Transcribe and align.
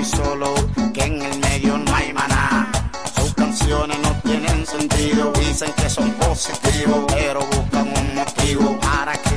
estoy 0.00 0.24
solo, 0.24 0.54
que 0.92 1.04
en 1.04 1.22
el 1.22 1.38
medio 1.40 1.78
no 1.78 1.94
hay 1.94 2.12
maná. 2.12 2.70
Sus 3.14 3.34
canciones 3.34 3.98
no 4.00 4.12
tienen 4.22 4.66
sentido, 4.66 5.32
dicen 5.32 5.72
que 5.76 5.88
son 5.88 6.10
positivos, 6.12 7.04
pero 7.08 7.40
buscan 7.40 7.88
un 7.88 8.14
motivo 8.14 8.78
para 8.80 9.12
que 9.12 9.27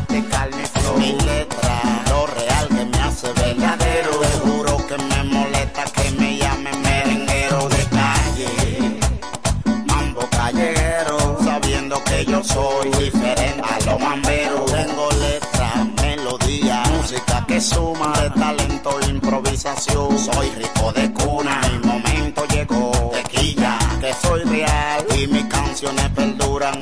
Soy 19.61 20.49
rico 20.57 20.91
de 20.91 21.13
cuna, 21.13 21.61
el 21.65 21.81
momento 21.81 22.47
llegó. 22.47 23.11
Tequila, 23.13 23.77
que 23.99 24.11
soy 24.11 24.41
real 24.45 25.05
y 25.15 25.27
mis 25.27 25.45
canciones 25.45 26.09
perduran. 26.15 26.81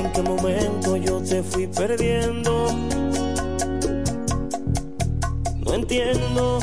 en 0.00 0.12
qué 0.12 0.22
momento 0.22 0.96
yo 0.96 1.20
te 1.20 1.42
fui 1.42 1.66
perdiendo. 1.66 2.68
No 5.64 5.74
entiendo 5.74 6.58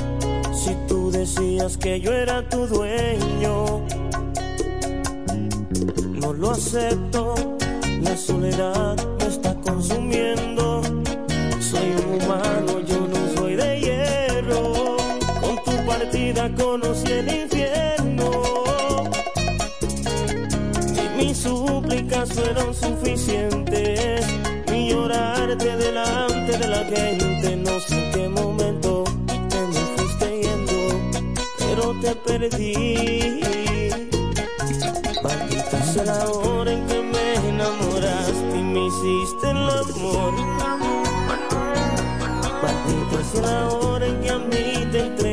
si 0.53 0.75
tú 0.87 1.11
decías 1.11 1.77
que 1.77 1.99
yo 1.99 2.11
era 2.13 2.47
tu 2.49 2.65
dueño. 2.67 3.85
No 6.21 6.33
lo 6.33 6.51
acepto, 6.51 7.35
la 8.01 8.17
soledad 8.17 8.95
me 9.19 9.27
está 9.27 9.53
consumiendo. 9.61 10.81
Soy 11.59 11.89
un 12.01 12.21
humano, 12.21 12.79
yo 12.85 12.99
no 13.13 13.19
soy 13.35 13.55
de 13.55 13.79
hierro. 13.79 14.97
Con 15.41 15.55
tu 15.63 15.85
partida 15.85 16.51
conocí 16.55 17.11
el 17.11 17.27
infierno. 17.43 18.66
críticas 22.07 22.33
fueron 22.33 22.73
suficientes. 22.73 24.25
Mi 24.71 24.89
llorarte 24.89 25.77
delante 25.77 26.57
de 26.57 26.67
la 26.67 26.83
gente, 26.85 27.55
no 27.57 27.79
sé 27.79 27.97
en 27.97 28.11
qué 28.11 28.29
momento 28.29 29.03
te 29.25 29.59
me 29.59 29.81
fuiste 29.95 30.41
yendo, 30.41 31.33
pero 31.59 31.93
te 32.01 32.15
perdí. 32.15 33.41
Maldita 35.23 35.83
sea 35.83 36.03
la 36.05 36.29
hora 36.29 36.71
en 36.71 36.85
que 36.87 37.01
me 37.01 37.49
enamoraste 37.49 38.57
y 38.57 38.63
me 38.63 38.87
hiciste 38.87 39.51
el 39.51 39.57
amor. 39.57 40.33
Maldita 42.61 43.23
sea 43.31 43.41
la 43.41 43.67
hora 43.69 44.07
en 44.07 44.21
que 44.21 44.29
a 44.29 44.37
mí 44.37 44.87
te 44.91 45.26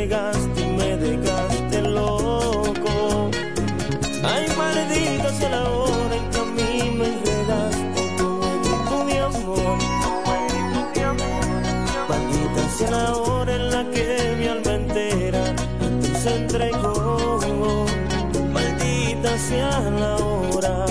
sea 19.48 19.80
la 20.00 20.16
hora. 20.16 20.86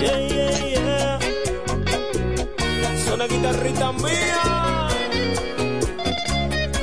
Yeah, 0.00 0.20
yeah, 0.34 0.58
yeah. 0.74 1.18
Suena 3.04 3.26
guitarrita 3.26 3.92
mía. 3.92 4.88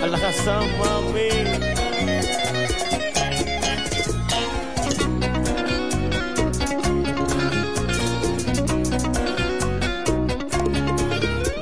A 0.04 0.08
la 0.08 0.20
casa, 0.20 0.62
mami. 0.80 1.32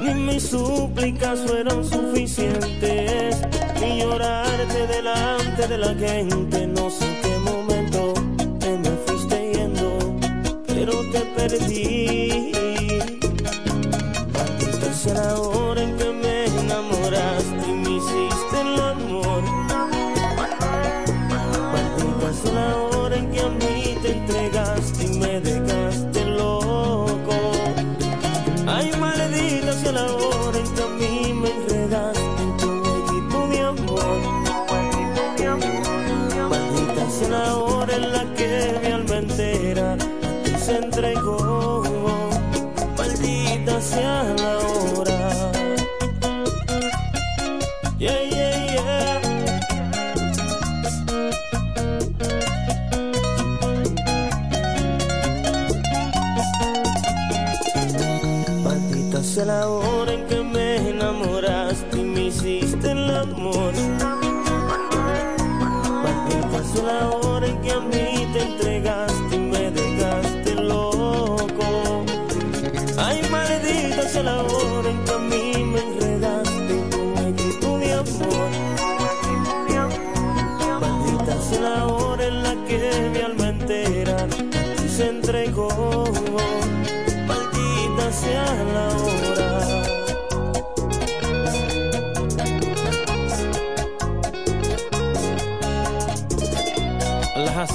Ni 0.03 0.13
mis 0.27 0.43
súplicas 0.43 1.39
fueron 1.47 1.83
suficientes, 1.85 3.41
ni 3.79 4.01
llorarte 4.01 4.87
delante 4.87 5.67
de 5.67 5.77
la 5.77 5.93
gente 5.95 6.70
कर 11.41 11.57
दी 11.67 11.90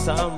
some 0.06 0.35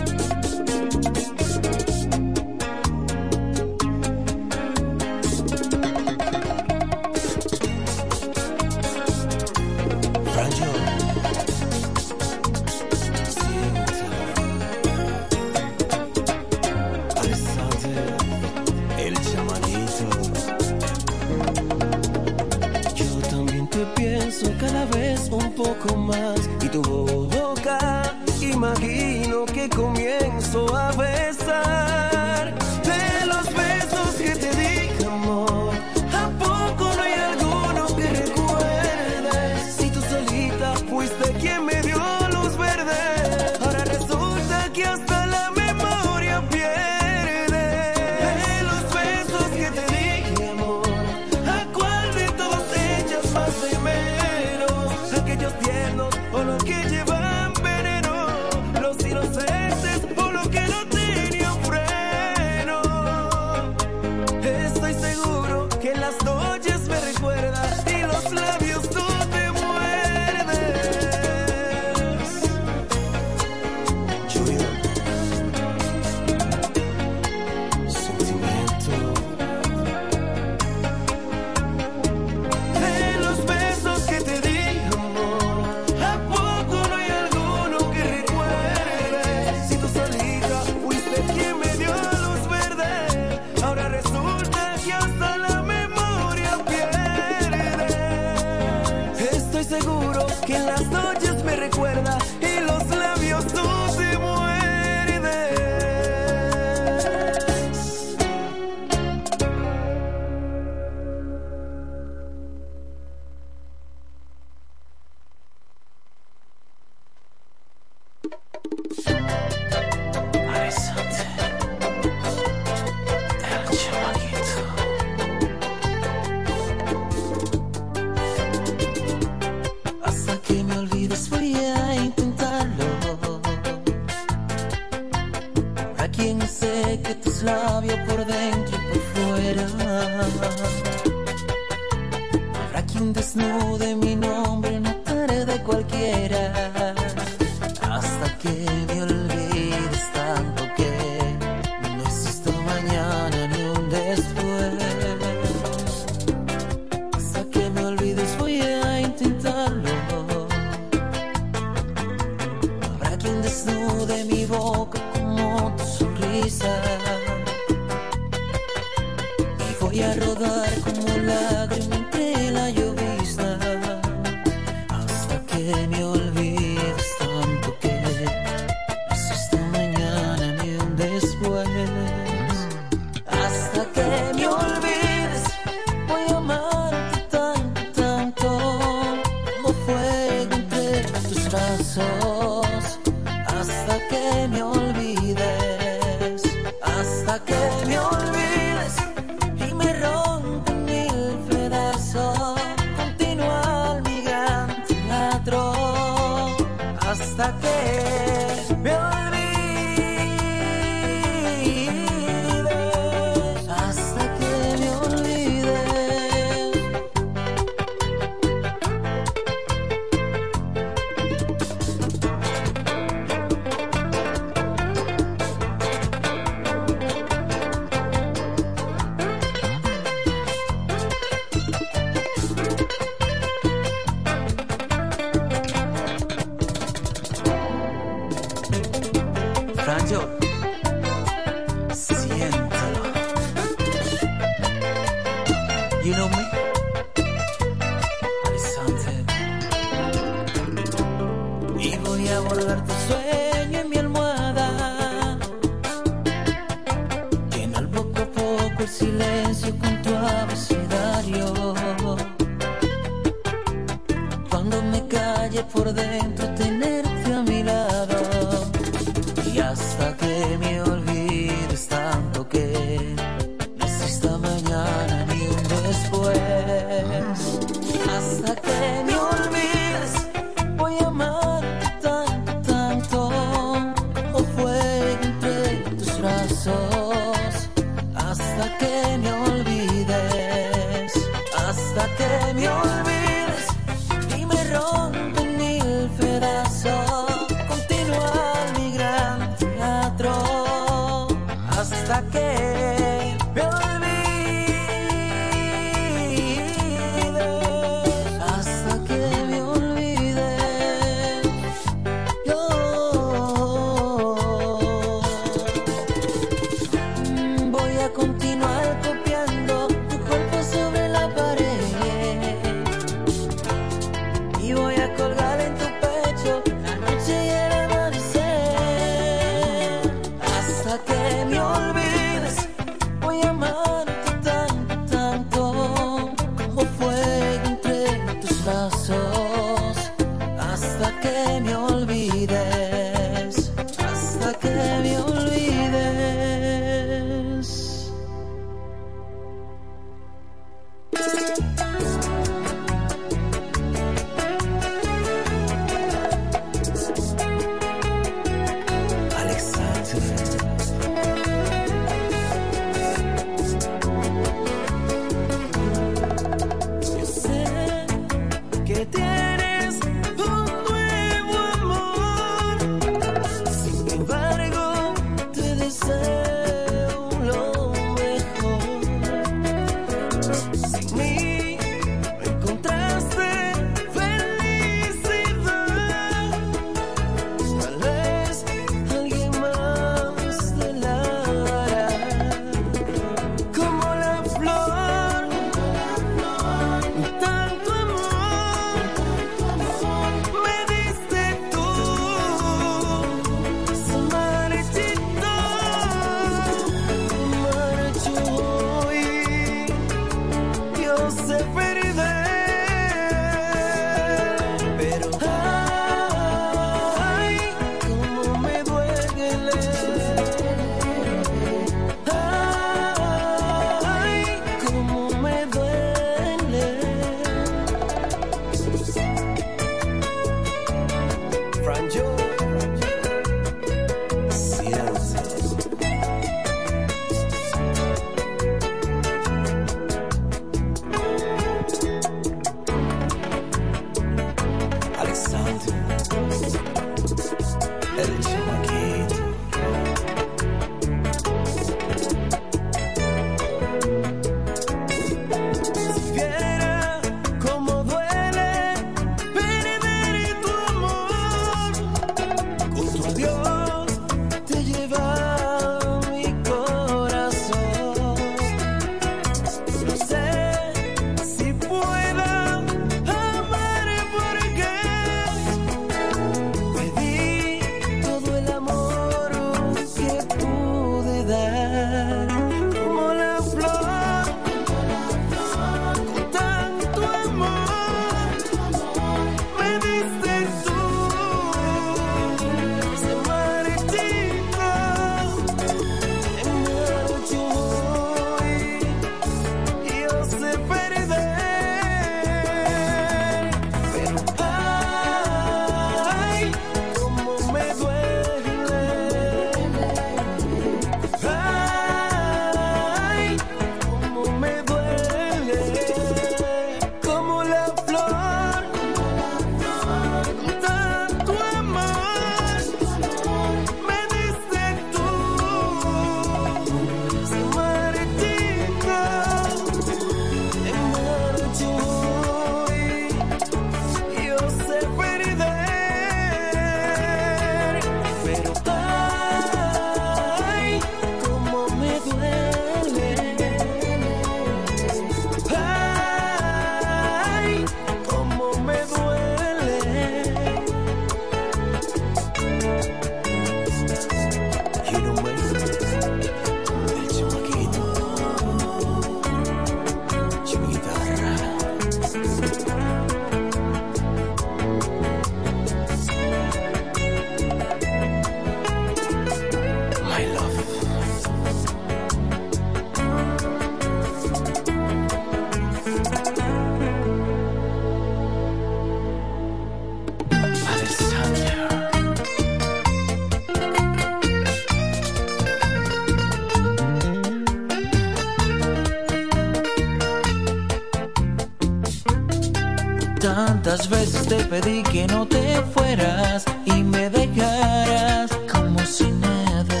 pedí 594.80 595.02
que 595.04 595.26
no 595.28 595.46
te 595.46 595.80
fueras 595.94 596.64
y 596.84 597.04
me 597.04 597.30
dejaras 597.30 598.50
como 598.72 598.98
si 599.06 599.30
nada? 599.30 600.00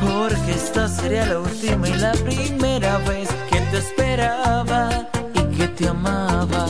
Porque 0.00 0.52
esta 0.52 0.88
sería 0.88 1.26
la 1.26 1.40
última 1.40 1.88
y 1.88 1.94
la 1.94 2.12
primera 2.12 2.98
vez 2.98 3.28
que 3.50 3.60
te 3.70 3.78
esperaba 3.78 5.08
y 5.34 5.56
que 5.56 5.66
te 5.68 5.88
amaba. 5.88 6.66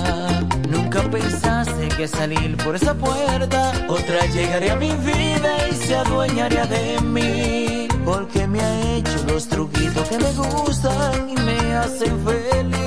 Nunca 0.70 1.02
pensaste 1.02 1.88
que 1.88 2.08
salir 2.08 2.56
por 2.64 2.76
esa 2.76 2.94
puerta 2.94 3.72
otra 3.88 4.24
llegaría 4.26 4.72
a 4.72 4.76
mi 4.76 4.92
vida 4.94 5.68
y 5.70 5.74
se 5.74 5.96
adueñaría 5.96 6.64
de 6.66 7.00
mí. 7.02 7.88
Porque 8.06 8.46
me 8.46 8.60
ha 8.60 8.96
hecho 8.96 9.18
los 9.26 9.46
truquitos 9.48 10.08
que 10.08 10.18
me 10.18 10.32
gustan 10.32 11.28
y 11.28 11.34
me 11.34 11.76
hacen 11.76 12.14
feliz. 12.24 12.78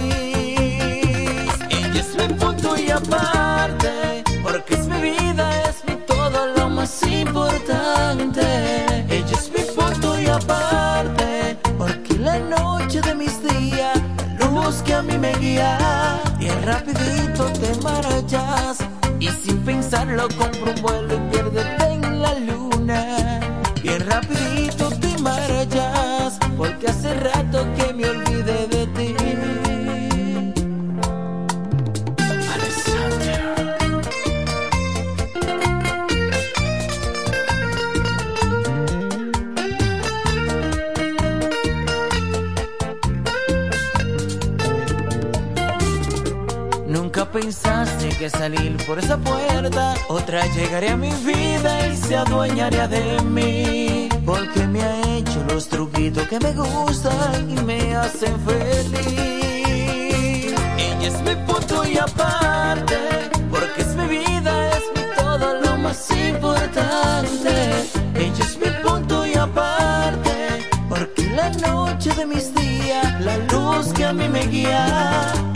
Ella 1.69 2.01
es 2.05 2.15
mi 2.15 2.27
punto 2.33 2.75
y 2.75 2.89
aparte, 2.89 4.20
rapidito 16.65 17.45
te 17.53 17.75
marchas 17.81 18.77
y 19.19 19.27
sin 19.27 19.57
pensarlo 19.59 20.27
compro 20.37 20.71
un 20.75 20.81
vuelo 20.81 21.15
y 21.15 21.31
piérdete 21.31 21.85
en 21.85 22.21
la 22.21 22.33
luna. 22.39 23.39
Bien 23.81 24.05
rapidito 24.07 24.89
te 24.89 25.17
marchas, 25.21 26.37
porque 26.57 26.87
hace 26.87 27.13
rato 27.15 27.40
pensaste 48.01 48.17
que 48.17 48.29
salir 48.29 48.77
por 48.85 48.99
esa 48.99 49.17
puerta 49.17 49.93
otra 50.07 50.45
llegaría 50.47 50.93
a 50.93 50.97
mi 50.97 51.11
vida 51.11 51.87
y 51.87 51.97
se 51.97 52.15
adueñaría 52.15 52.87
de 52.87 53.21
mí. 53.21 54.09
Porque 54.25 54.67
me 54.67 54.81
ha 54.81 55.17
hecho 55.17 55.43
los 55.47 55.67
truquitos 55.67 56.27
que 56.27 56.39
me 56.39 56.51
gustan 56.53 57.49
y 57.49 57.61
me 57.63 57.95
hacen 57.95 58.35
feliz. 58.45 58.95
Ella 60.77 61.07
es 61.07 61.21
mi 61.21 61.35
punto 61.45 61.85
y 61.85 61.97
aparte, 61.97 62.97
porque 63.49 63.81
es 63.81 63.95
mi 63.95 64.07
vida, 64.07 64.69
es 64.77 64.83
mi 64.95 65.03
todo 65.15 65.61
lo 65.61 65.77
más 65.77 66.09
importante. 66.11 67.51
Ella 68.15 68.45
es 68.45 68.57
mi 68.57 68.71
punto 68.83 69.25
y 69.25 69.35
aparte, 69.35 70.69
porque 70.89 71.29
la 71.35 71.49
noche 71.49 72.13
de 72.15 72.25
mis 72.25 72.53
días, 72.55 73.21
la 73.21 73.37
luz 73.51 73.93
que 73.93 74.05
a 74.05 74.13
mí 74.13 74.27
me 74.27 74.45
guía. 74.47 75.50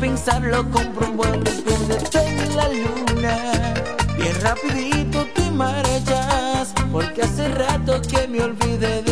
Pensarlo 0.00 0.68
compro 0.70 1.10
un 1.10 1.40
y 1.40 1.62
piérdete 1.62 2.26
en 2.26 2.56
la 2.56 2.68
luna. 2.68 3.74
Bien 4.16 4.40
rapidito 4.40 5.26
te 5.34 5.50
marchas, 5.50 6.72
porque 6.90 7.22
hace 7.22 7.48
rato 7.48 8.00
que 8.02 8.26
me 8.26 8.42
olvidé 8.42 9.02
de 9.02 9.09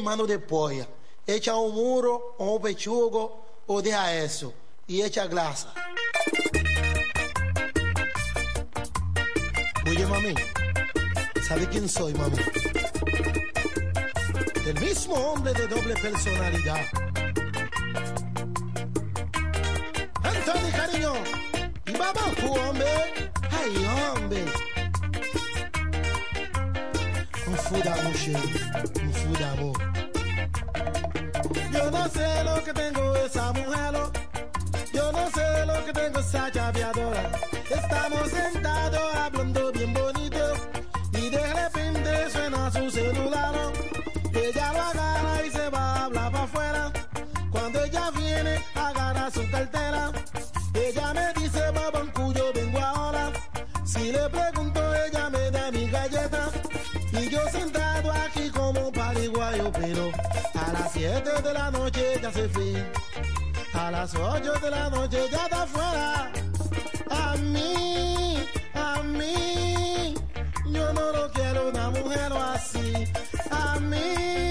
mano 0.00 0.26
de 0.26 0.38
polla. 0.38 0.86
Echa 1.26 1.56
un 1.56 1.74
muro 1.74 2.36
un 2.38 2.60
pechugo 2.62 3.46
o 3.66 3.82
deja 3.82 4.14
eso 4.14 4.52
y 4.86 5.02
echa 5.02 5.26
grasa. 5.26 5.72
Oye, 9.86 10.06
mami, 10.06 10.34
¿sabe 11.46 11.68
quién 11.68 11.88
soy, 11.88 12.12
mami? 12.14 12.36
El 14.66 14.80
mismo 14.80 15.14
hombre 15.14 15.52
de 15.52 15.66
doble 15.68 15.94
personalidad. 15.94 16.80
Anthony, 20.24 20.70
cariño. 20.72 21.12
Y 21.86 21.92
tú, 22.40 22.52
hombre. 22.52 23.30
Ay, 23.50 23.86
hombre. 23.86 24.44
Un 27.46 27.56
fou 27.56 27.80
d'amour, 27.82 28.14
chérie. 28.14 28.60
Un 29.26 29.32
d'amour. 29.38 29.85
No 32.06 32.12
sé 32.12 32.44
lo 32.44 32.62
que 32.62 32.72
tengo 32.72 33.16
esa 33.16 33.52
mujer. 33.52 33.96
oh. 33.96 34.12
Yo 34.92 35.10
no 35.10 35.28
sé 35.32 35.66
lo 35.66 35.84
que 35.84 35.92
tengo 35.92 36.20
esa 36.20 36.52
chapeadora. 36.52 37.32
Estamos 37.68 38.30
sentados 38.30 39.15
7 61.06 61.40
de 61.40 61.52
la 61.54 61.70
noche 61.70 62.18
ya 62.20 62.32
se 62.32 62.48
fue. 62.48 62.84
A 63.74 63.92
las 63.92 64.12
8 64.12 64.54
de 64.60 64.70
la 64.70 64.90
noche 64.90 65.18
ya 65.30 65.44
está 65.44 65.62
afuera. 65.62 66.32
A 67.08 67.36
mí, 67.36 68.38
a 68.74 69.02
mí, 69.04 70.14
yo 70.66 70.92
no 70.94 71.12
lo 71.12 71.30
quiero 71.30 71.68
una 71.68 71.90
mujer 71.90 72.32
así. 72.32 73.06
A 73.52 73.78
mí, 73.78 74.45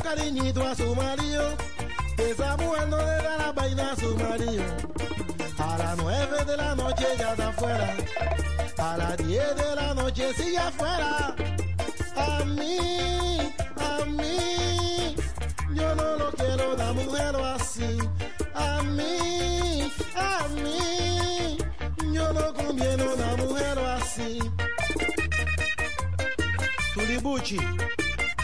cariñito 0.00 0.66
a 0.66 0.74
su 0.74 0.94
marido. 0.94 1.56
Esa 2.18 2.56
mujer 2.56 2.88
no 2.88 2.98
le 2.98 3.04
da 3.04 3.36
la 3.38 3.52
vaina 3.52 3.92
a 3.92 3.96
su 3.96 4.16
marido. 4.16 4.64
A 5.58 5.78
las 5.78 5.96
nueve 5.96 6.44
de 6.44 6.56
la 6.56 6.74
noche 6.74 7.06
ya 7.18 7.32
está 7.32 7.48
afuera. 7.48 7.96
A 8.78 8.96
las 8.96 9.16
diez 9.18 9.56
de 9.56 9.76
la 9.76 9.94
noche 9.94 10.32
sigue 10.34 10.58
afuera. 10.58 11.34
A 12.16 12.44
mí, 12.44 13.52
a 13.76 14.04
mí, 14.06 15.16
yo 15.74 15.94
no 15.94 16.16
lo 16.16 16.30
quiero 16.32 16.74
una 16.74 16.92
mujer 16.92 17.36
así. 17.54 17.98
A 18.54 18.82
mí, 18.82 19.92
a 20.16 20.48
mí, 20.48 21.58
yo 22.12 22.32
no 22.32 22.54
conviene 22.54 23.04
una 23.04 23.36
mujer 23.36 23.78
así. 23.78 24.40
Tulibuchi, 26.94 27.58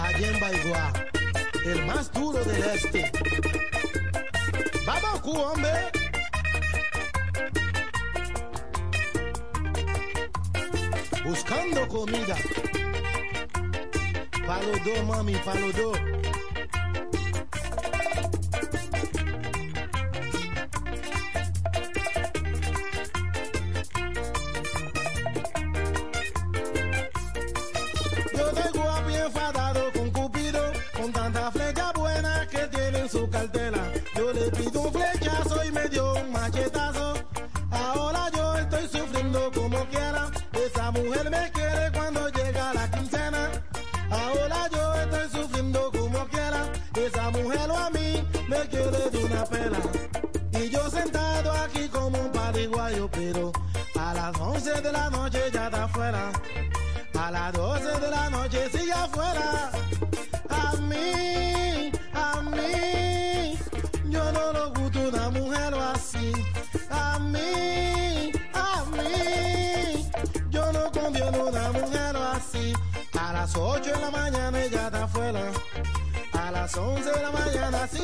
allá 0.01 0.29
en 0.29 0.41
Baigua, 0.41 0.93
el 1.67 1.85
más 1.85 2.13
duro 2.13 2.45
del 2.45 2.63
este. 2.63 3.11
Vamos, 4.87 5.21
hombre. 5.25 5.71
Buscando 11.25 11.89
comida. 11.89 12.37
Palo 14.47 14.73
dos, 14.85 15.05
mami, 15.07 15.35
palo 15.45 15.73
dos. 15.73 16.16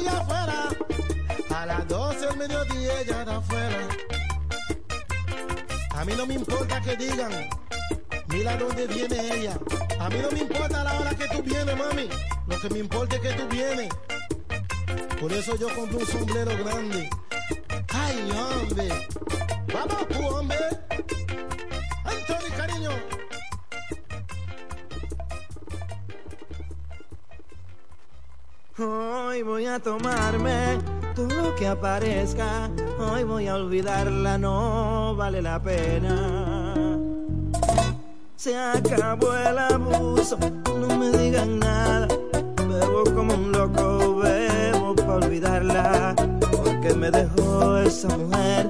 Afuera. 0.08 0.68
A 1.50 1.66
las 1.66 1.88
12 1.88 2.26
del 2.26 2.36
mediodía 2.36 3.00
ella 3.00 3.20
está 3.20 3.36
afuera. 3.36 3.88
A 5.94 6.04
mí 6.04 6.12
no 6.16 6.26
me 6.26 6.34
importa 6.34 6.80
que 6.80 6.96
digan, 6.96 7.30
mira 8.28 8.56
dónde 8.56 8.86
viene 8.86 9.34
ella. 9.34 9.58
A 10.00 10.08
mí 10.08 10.16
no 10.22 10.30
me 10.30 10.40
importa 10.40 10.82
la 10.82 11.00
hora 11.00 11.14
que 11.14 11.28
tú 11.28 11.42
vienes, 11.42 11.76
mami. 11.76 12.08
Lo 12.46 12.60
que 12.60 12.70
me 12.70 12.78
importa 12.78 13.16
es 13.16 13.22
que 13.22 13.32
tú 13.34 13.48
vienes. 13.48 13.88
Por 15.20 15.32
eso 15.32 15.56
yo 15.56 15.68
compré 15.74 15.98
un 15.98 16.06
sombrero 16.06 16.64
grande. 16.64 17.10
Ay, 17.88 18.30
hombre. 18.32 19.11
Hoy 31.94 33.24
voy 33.24 33.48
a 33.48 33.56
olvidarla, 33.56 34.38
no 34.38 35.14
vale 35.14 35.42
la 35.42 35.62
pena. 35.62 36.98
Se 38.34 38.56
acabó 38.56 39.34
el 39.34 39.58
abuso, 39.58 40.38
no 40.80 40.96
me 40.96 41.10
digan 41.10 41.58
nada. 41.58 42.08
Bebo 42.56 43.04
como 43.14 43.34
un 43.34 43.52
loco, 43.52 44.16
bebo 44.16 44.96
para 44.96 45.14
olvidarla. 45.16 46.14
Porque 46.64 46.94
me 46.94 47.10
dejó 47.10 47.76
esa 47.76 48.08
mujer 48.16 48.61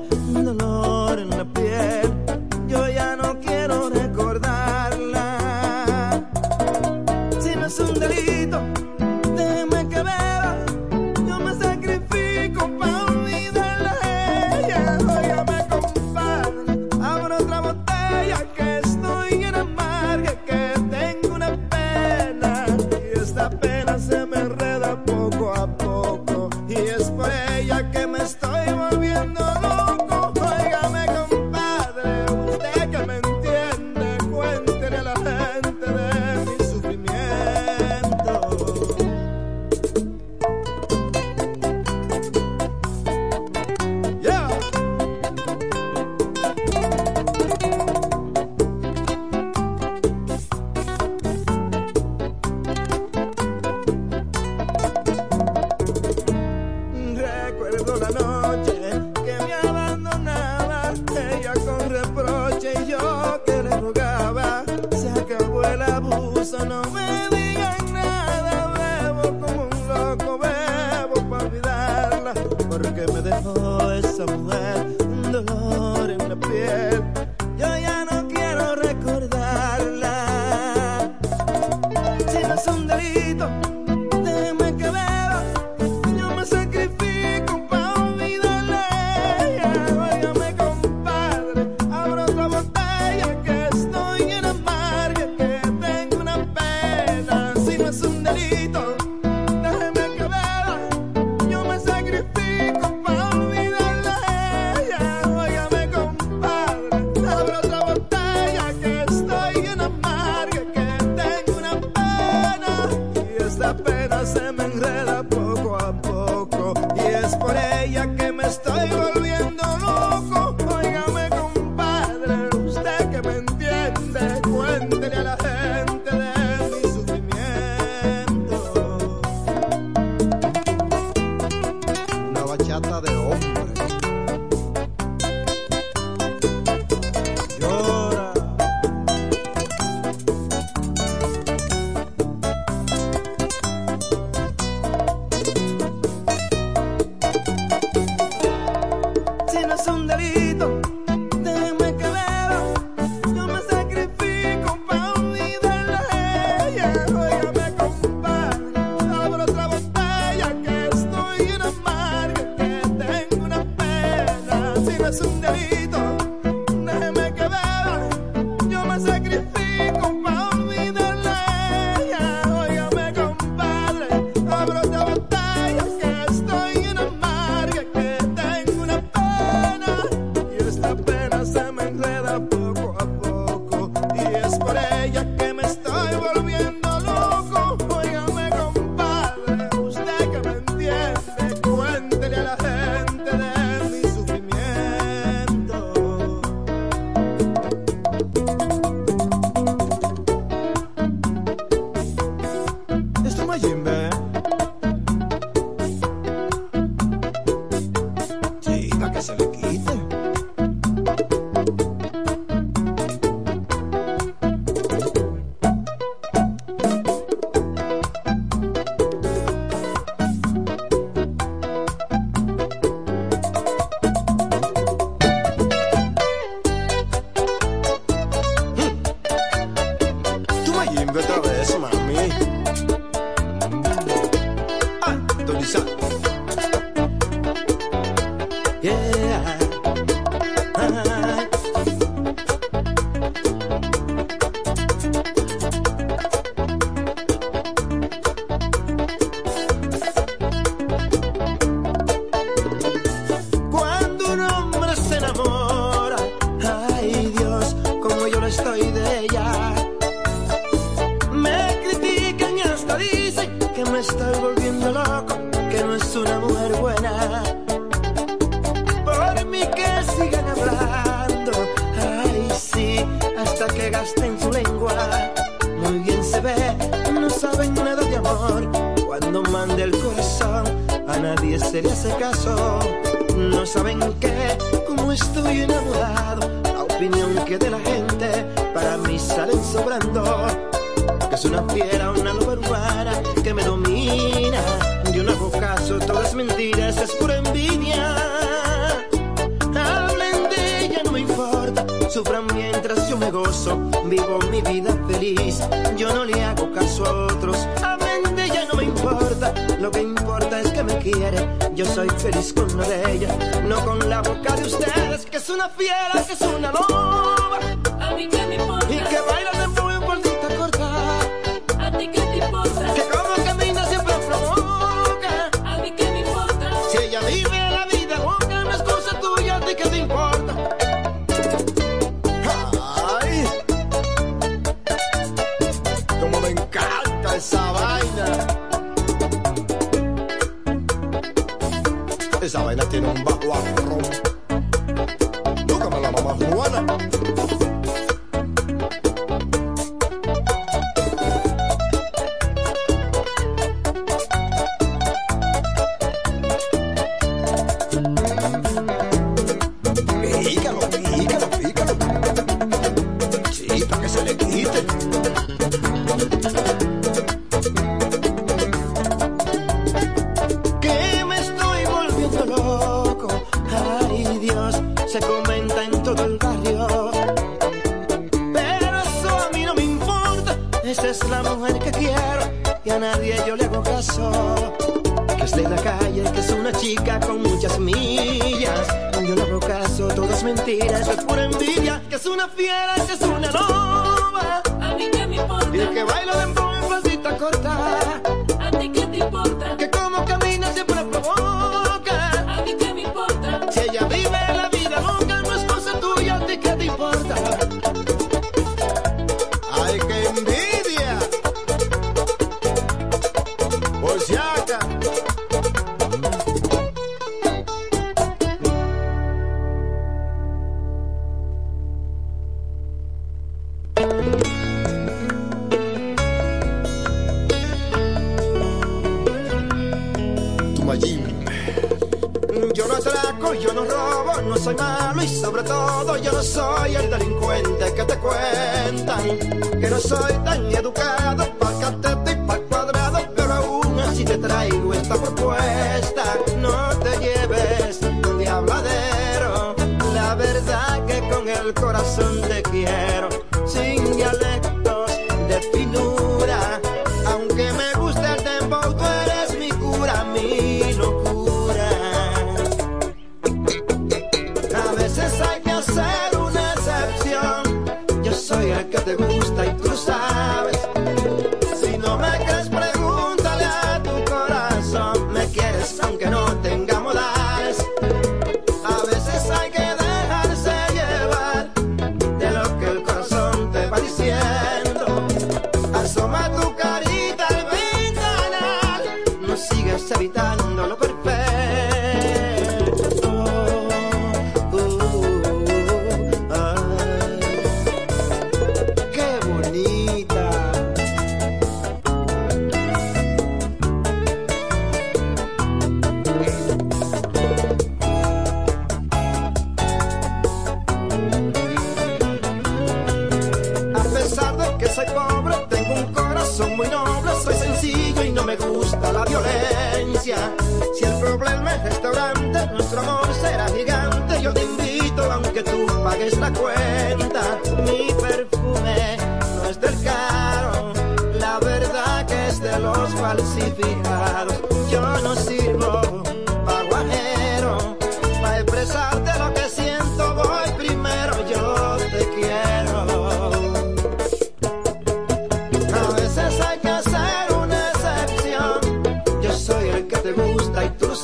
es 315.43 315.49
una 315.51 315.69
fiera, 315.71 316.25
que 316.25 316.35
es 316.35 316.41
una 316.41 316.71
loba. 316.71 317.59
A 318.01 318.15
mí 318.15 318.29
que 318.29 318.47
me 318.47 318.62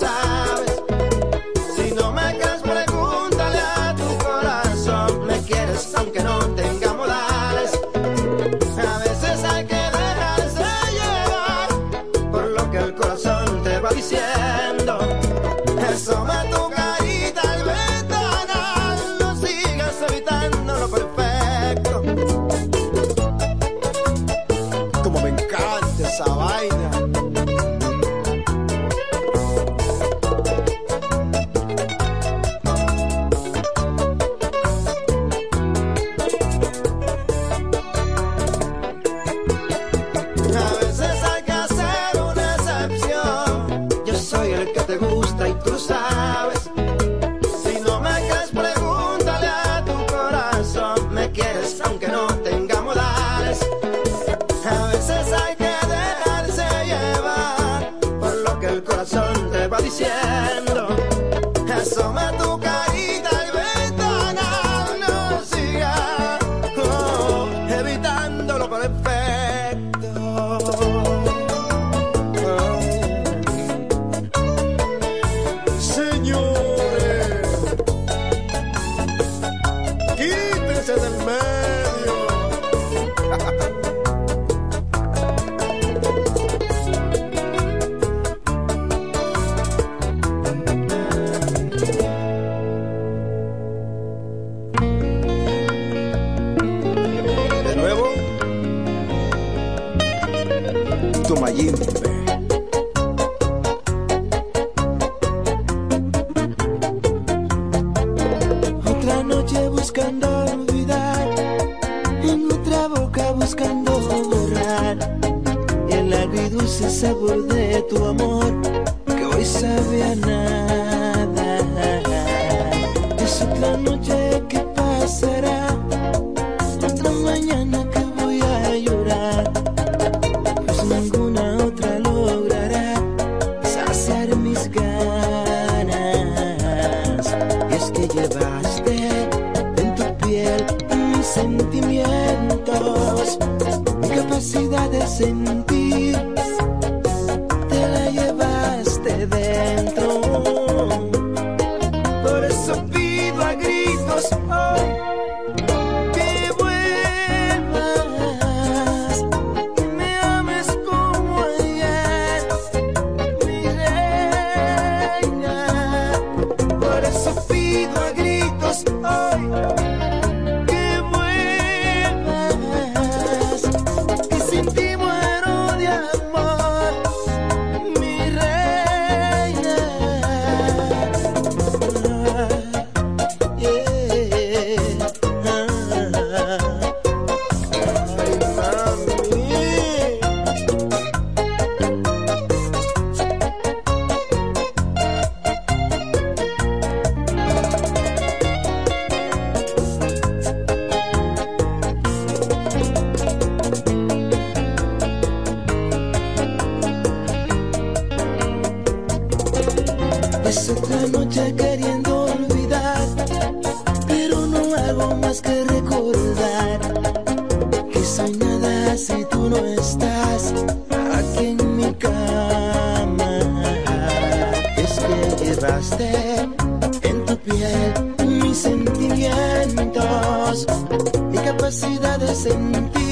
gusta 0.00 0.27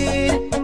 sentir. 0.06 0.55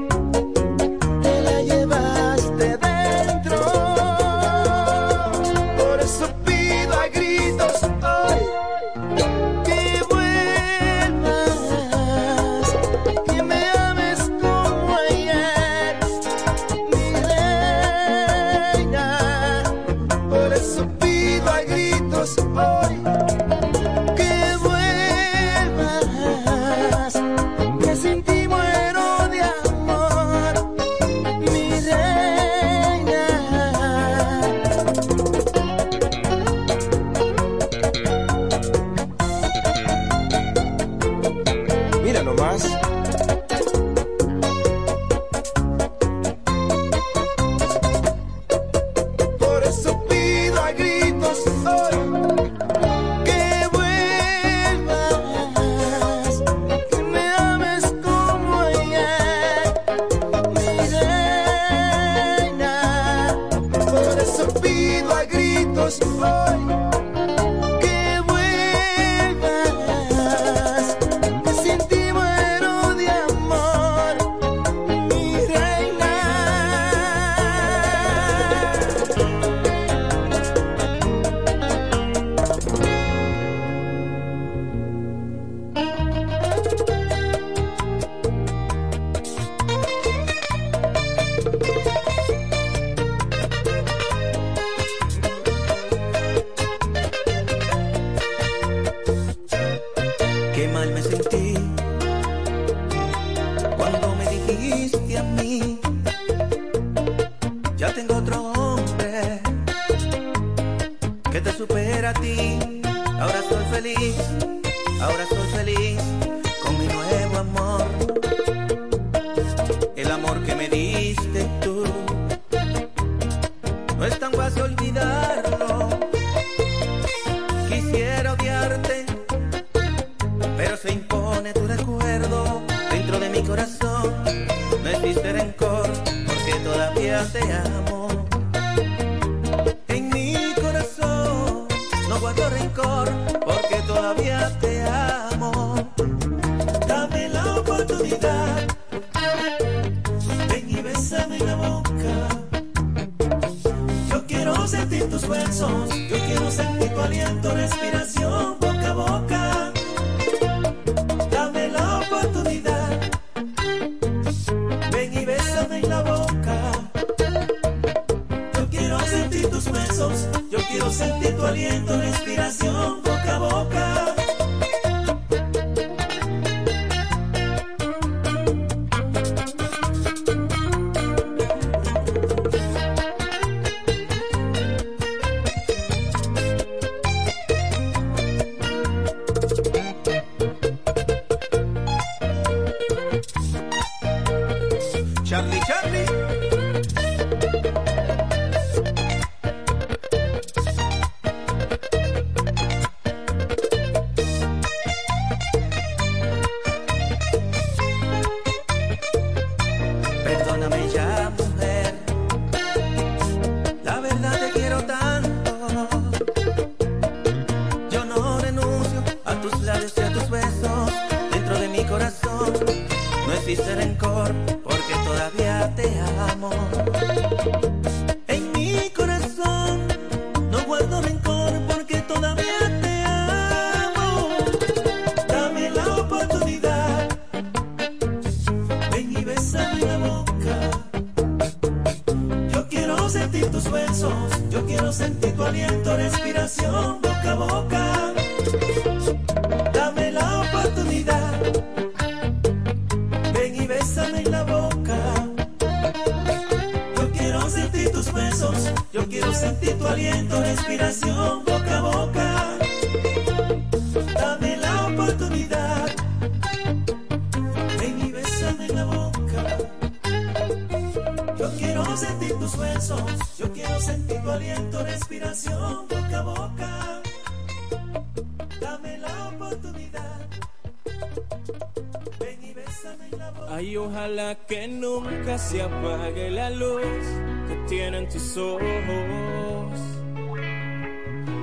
se 285.53 285.61
apague 285.61 286.31
la 286.31 286.49
luz 286.49 287.05
que 287.47 287.55
tienen 287.69 288.09
tus 288.09 288.39
ojos. 288.39 288.63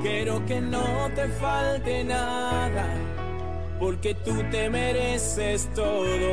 Quiero 0.02 0.44
que 0.48 0.60
no 0.62 1.12
te 1.14 1.28
falte 1.28 2.04
nada, 2.06 2.88
porque 3.80 4.16
tú 4.16 4.34
te 4.50 4.68
mereces 4.68 5.70
todo. 5.76 6.32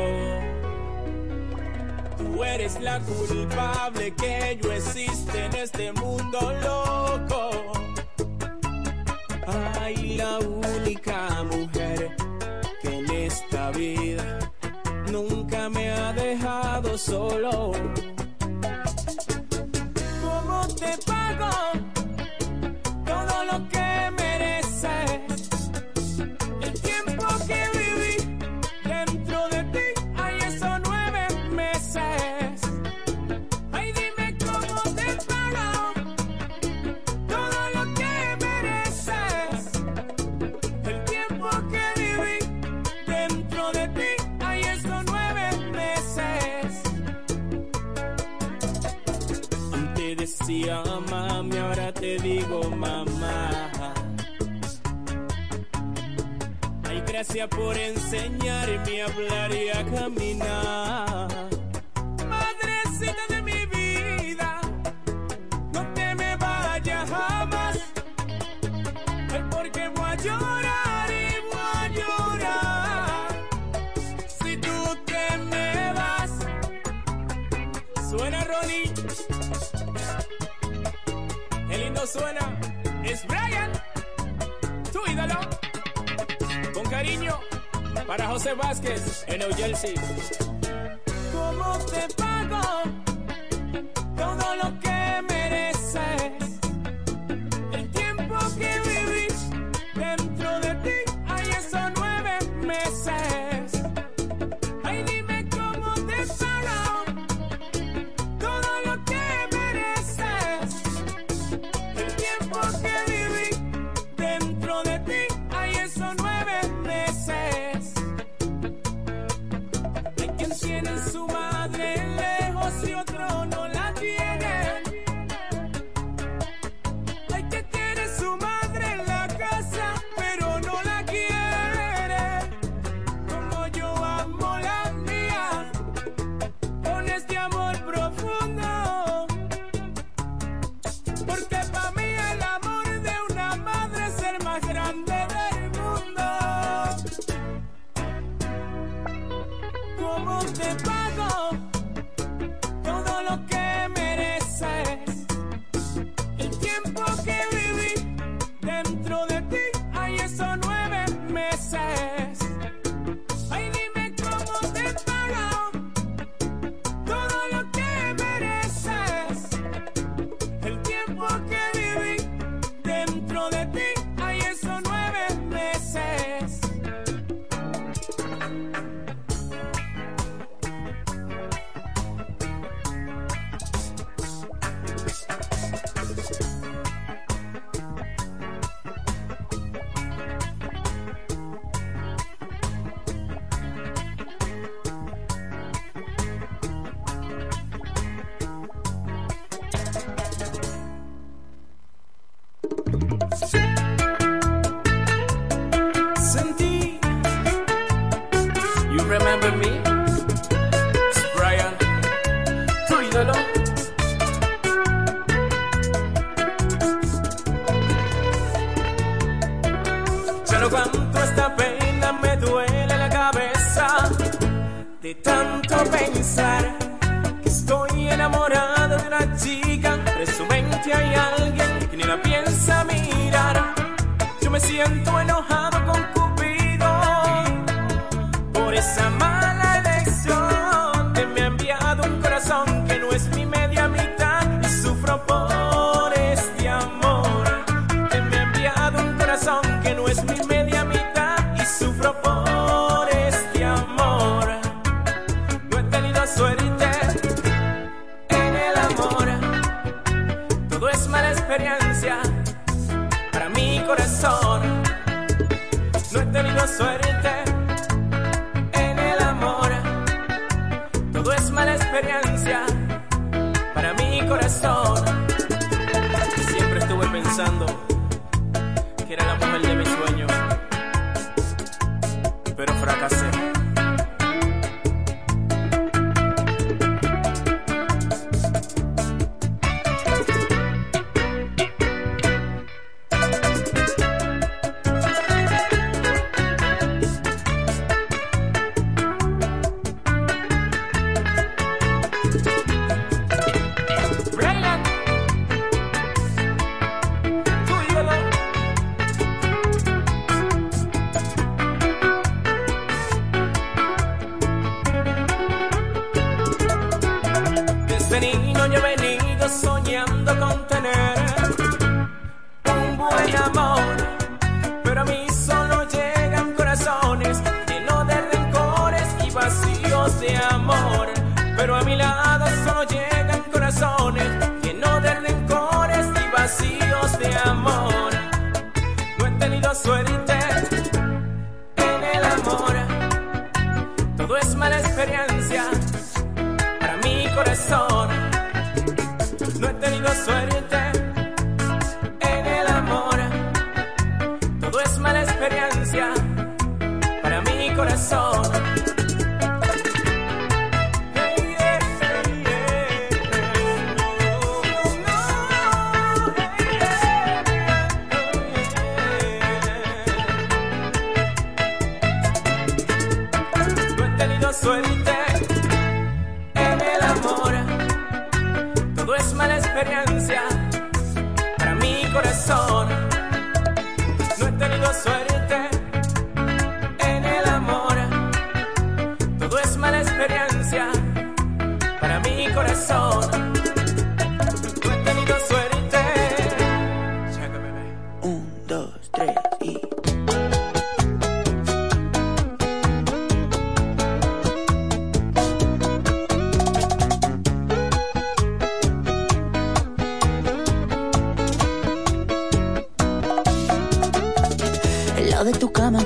Tú 2.17 2.43
eres 2.43 2.81
la 2.81 2.99
culpable 2.99 4.11
que 4.15 4.59
yo 4.63 4.71
existe 4.71 5.45
en 5.45 5.55
este 5.55 5.91
mundo. 5.93 6.39
Lo 6.63 6.86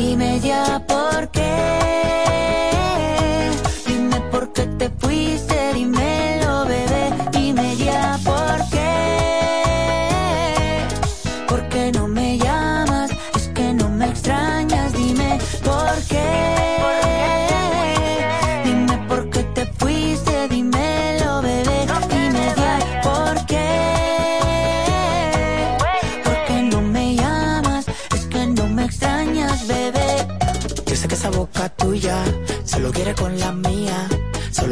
Dime 0.00 0.40
ya 0.40 0.80
por 0.88 1.30
qué. 1.30 1.39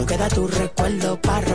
Queda 0.08 0.26
tu 0.28 0.46
recuerdo 0.46 1.20
para 1.20 1.47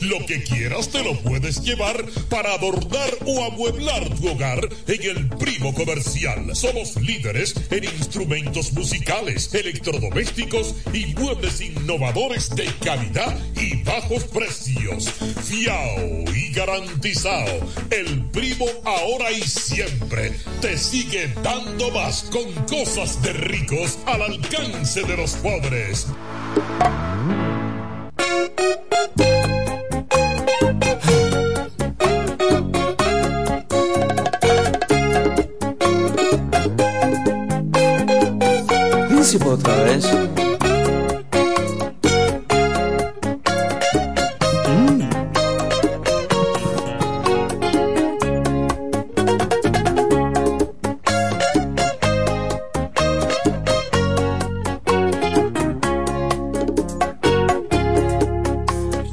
Lo 0.00 0.24
que 0.24 0.40
quieras 0.44 0.88
te 0.90 1.02
lo 1.02 1.20
puedes 1.20 1.62
llevar 1.62 2.04
para 2.28 2.54
adornar 2.54 3.10
o 3.26 3.44
amueblar 3.44 4.08
tu 4.14 4.28
hogar 4.28 4.68
en 4.86 5.02
el 5.02 5.28
Primo 5.30 5.74
Comercial. 5.74 6.54
Somos 6.54 6.94
líderes 6.96 7.54
en 7.70 7.82
instrumentos 7.82 8.72
musicales, 8.72 9.52
electrodomésticos 9.52 10.76
y 10.92 11.06
muebles 11.06 11.60
innovadores 11.60 12.54
de 12.54 12.66
calidad 12.84 13.36
y 13.56 13.82
bajos 13.82 14.24
precios. 14.24 15.10
Fiao 15.42 16.24
y 16.32 16.52
garantizado. 16.52 17.66
El 17.90 18.24
Primo 18.26 18.66
ahora 18.84 19.32
y 19.32 19.42
siempre 19.42 20.32
te 20.60 20.78
sigue 20.78 21.34
dando 21.42 21.90
más 21.90 22.26
con 22.30 22.52
cosas 22.66 23.20
de 23.22 23.32
ricos 23.32 23.98
al 24.06 24.22
alcance 24.22 25.02
de 25.02 25.16
los 25.16 25.32
pobres. 25.32 26.06
Otra 39.22 39.76
vez. 39.84 40.04
Mm. 44.66 45.02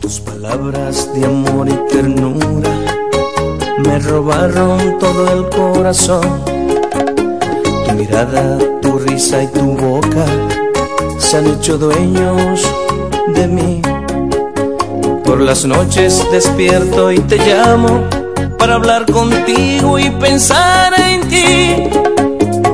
Tus 0.02 0.20
palabras 0.22 1.14
de 1.14 1.26
amor 1.26 1.70
y 1.70 1.74
ternura 1.92 2.72
me 3.78 4.00
robaron 4.00 4.98
todo 4.98 5.32
el 5.34 5.50
corazón. 5.50 6.44
Tu 7.86 7.92
mirada, 7.94 8.58
y 9.20 9.48
tu 9.48 9.76
boca 9.76 10.26
se 11.18 11.36
han 11.36 11.48
hecho 11.48 11.78
dueños 11.78 12.66
de 13.28 13.48
mí. 13.48 13.82
Por 15.26 15.42
las 15.42 15.66
noches 15.66 16.26
despierto 16.32 17.12
y 17.12 17.20
te 17.20 17.36
llamo 17.38 18.08
para 18.58 18.76
hablar 18.76 19.06
contigo 19.12 20.00
y 20.00 20.10
pensar 20.10 20.94
en 20.98 21.28
ti. 21.28 21.90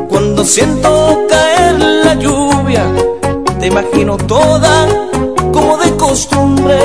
Cuando 0.08 0.46
siento 0.46 1.26
caer 1.28 1.80
la 1.80 2.14
lluvia, 2.14 2.84
te 3.60 3.66
imagino 3.66 4.16
toda 4.16 4.88
como 5.52 5.78
de 5.78 5.98
costumbre. 5.98 6.78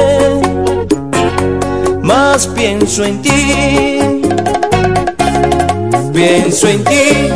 Más 2.00 2.46
pienso 2.46 3.04
en 3.04 3.20
ti, 3.20 4.00
pienso 6.14 6.66
en 6.66 6.82
ti, 6.82 7.28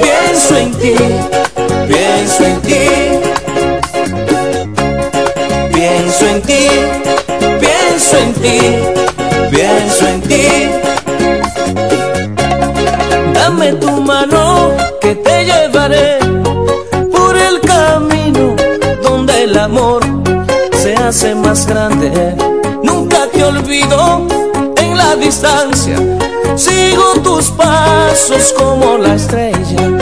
pienso 0.00 0.56
en 0.56 0.72
ti, 0.74 0.94
pienso 2.28 2.44
en 2.44 2.60
ti. 2.60 2.74
Pienso 5.72 6.26
en 6.26 6.42
ti, 6.42 6.68
pienso 7.60 8.18
en 8.18 8.32
ti, 8.34 8.58
pienso 9.50 10.08
en 10.08 10.20
ti. 10.22 10.46
Dame 13.32 13.72
tu 13.74 13.90
mano 14.02 14.72
que 15.00 15.14
te 15.14 15.44
llevaré 15.44 16.18
por 17.12 17.36
el 17.36 17.60
camino 17.60 18.56
donde 19.02 19.44
el 19.44 19.58
amor 19.58 20.02
se 20.82 20.94
hace 20.94 21.34
más 21.34 21.66
grande. 21.66 22.34
Nunca 22.82 23.26
te 23.32 23.44
olvido 23.44 24.26
en 24.76 24.96
la 24.96 25.16
distancia. 25.16 25.96
Sigo 26.56 27.14
tus 27.22 27.50
pasos 27.50 28.52
como 28.58 28.98
la 28.98 29.14
estrella 29.14 29.97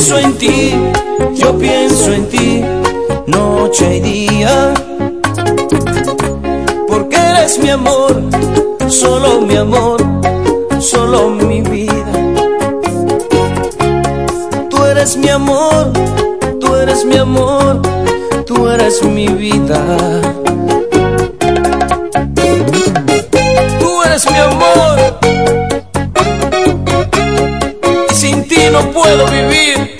pienso 0.00 0.18
en 0.18 0.38
ti, 0.38 0.74
yo 1.34 1.58
pienso 1.58 2.12
en 2.14 2.26
ti, 2.30 2.64
noche 3.26 3.96
y 3.96 4.00
día. 4.00 4.72
Porque 6.88 7.16
eres 7.16 7.58
mi 7.58 7.68
amor, 7.68 8.22
solo 8.88 9.42
mi 9.42 9.56
amor, 9.56 10.00
solo 10.78 11.28
mi 11.28 11.60
vida. 11.60 12.12
Tú 14.70 14.84
eres 14.84 15.18
mi 15.18 15.28
amor, 15.28 15.92
tú 16.60 16.74
eres 16.76 17.04
mi 17.04 17.16
amor, 17.16 17.82
tú 18.46 18.68
eres 18.68 19.02
mi 19.02 19.28
vida. 19.28 19.84
Puedo 29.00 29.26
vivir. 29.28 29.99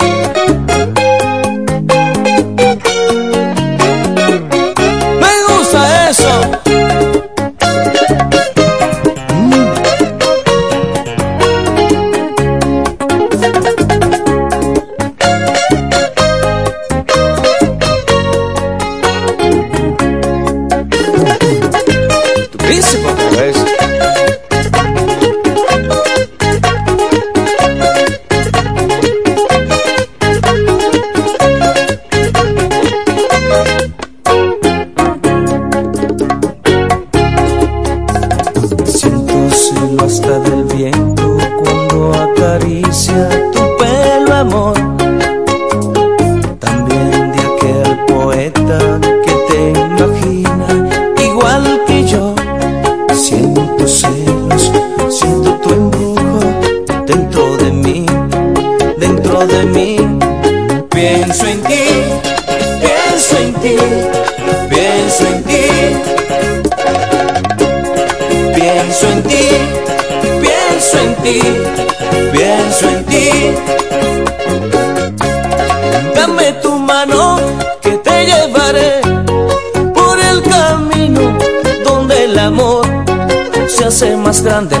Grande. 84.43 84.77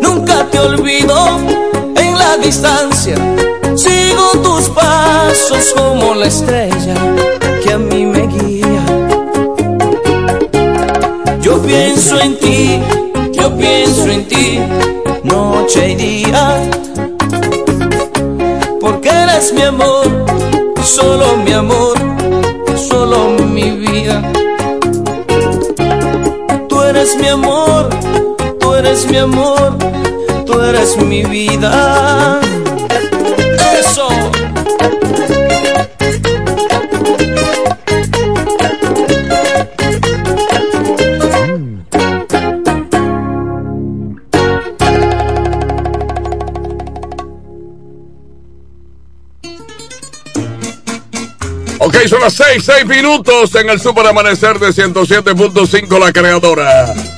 Nunca 0.00 0.46
te 0.50 0.58
olvido 0.58 1.14
en 1.96 2.18
la 2.18 2.36
distancia. 2.36 3.16
Sigo 3.74 4.30
tus 4.42 4.68
pasos 4.70 5.74
como 5.76 6.14
la 6.14 6.26
estrella 6.26 6.94
que 7.62 7.72
a 7.72 7.78
mí 7.78 8.04
me 8.06 8.26
guía. 8.26 8.84
Yo 11.40 11.60
pienso 11.62 12.20
en 12.20 12.38
ti, 12.38 12.80
yo 13.32 13.56
pienso 13.56 14.06
en 14.08 14.28
ti, 14.28 14.60
noche 15.24 15.90
y 15.90 15.94
día. 15.94 16.70
Porque 18.80 19.08
eres 19.08 19.52
mi 19.52 19.62
amor, 19.62 20.06
solo 20.82 21.36
mi 21.44 21.52
amor, 21.52 21.96
solo 22.76 23.30
mi 23.46 23.70
vida. 23.70 24.22
Tú 26.68 26.82
eres 26.82 27.16
mi 27.16 27.28
amor, 27.28 27.88
eres 28.78 29.06
mi 29.10 29.16
amor, 29.16 29.76
tú 30.46 30.60
eres 30.60 30.96
mi 30.96 31.24
vida. 31.24 32.40
Eso. 33.78 34.08
Ok, 51.80 51.96
son 52.08 52.20
las 52.20 52.34
6, 52.34 52.62
6 52.64 52.86
minutos 52.86 53.54
en 53.56 53.70
el 53.70 53.80
Super 53.80 54.06
Amanecer 54.06 54.58
de 54.58 54.68
107.5 54.68 55.98
La 55.98 56.12
Creadora. 56.12 57.17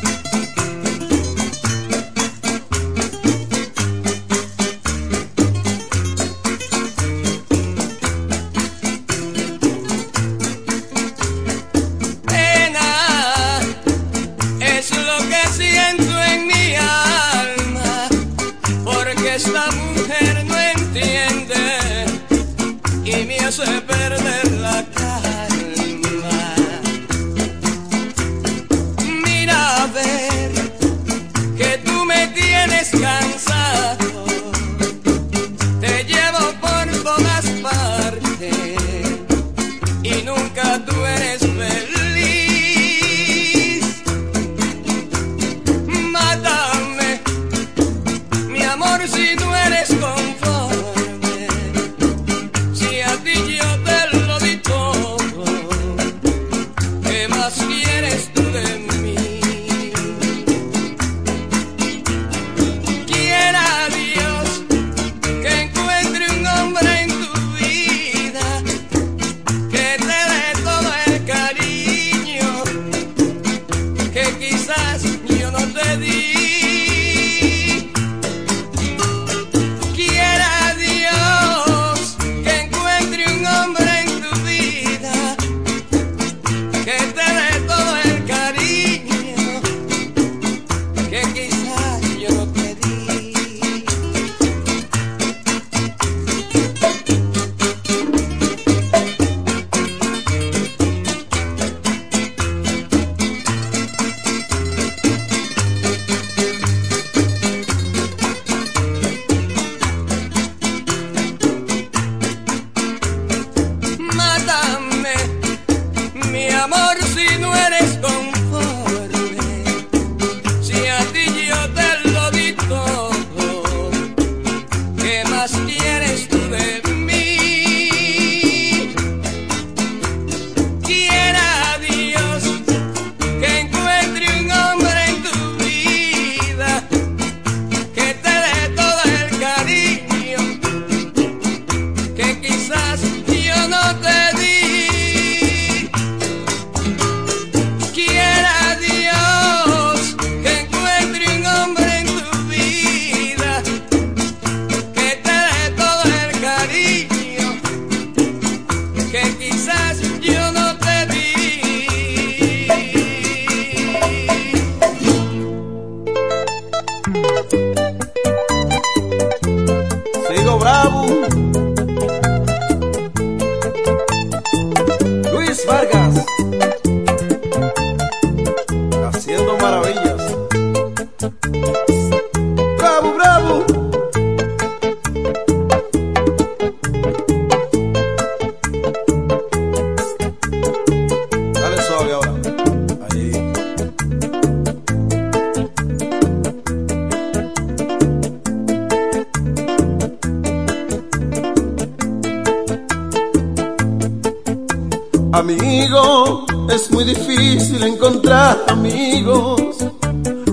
Amigo, 205.32 206.44
es 206.68 206.90
muy 206.90 207.04
difícil 207.04 207.82
encontrar 207.84 208.58
amigos. 208.68 209.76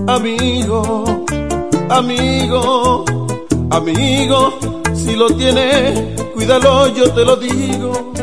Amigo, 0.08 1.04
amigo, 1.90 3.06
amigo, 3.72 4.60
si 4.94 5.16
lo 5.16 5.28
tiene, 5.32 6.16
cuídalo, 6.36 6.88
yo 6.94 7.12
te 7.12 7.26
lo 7.26 7.36
digo. 7.38 8.14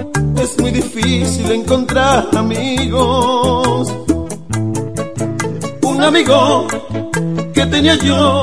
Es 0.40 0.58
muy 0.60 0.70
difícil 0.70 1.50
encontrar 1.50 2.28
amigos. 2.36 3.92
Un 5.82 6.02
amigo 6.02 6.68
que 7.52 7.66
tenía 7.66 7.96
yo 7.96 8.42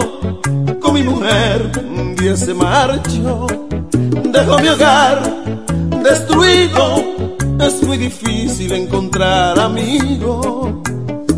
con 0.81 0.95
mi 0.95 1.03
mujer, 1.03 1.71
un 1.81 2.15
día 2.17 2.35
se 2.35 2.53
marchó, 2.53 3.47
dejó 4.31 4.59
mi 4.59 4.67
hogar 4.67 5.41
destruido. 6.03 7.20
Es 7.61 7.81
muy 7.83 7.97
difícil 7.97 8.71
encontrar 8.71 9.59
amigo. 9.59 10.81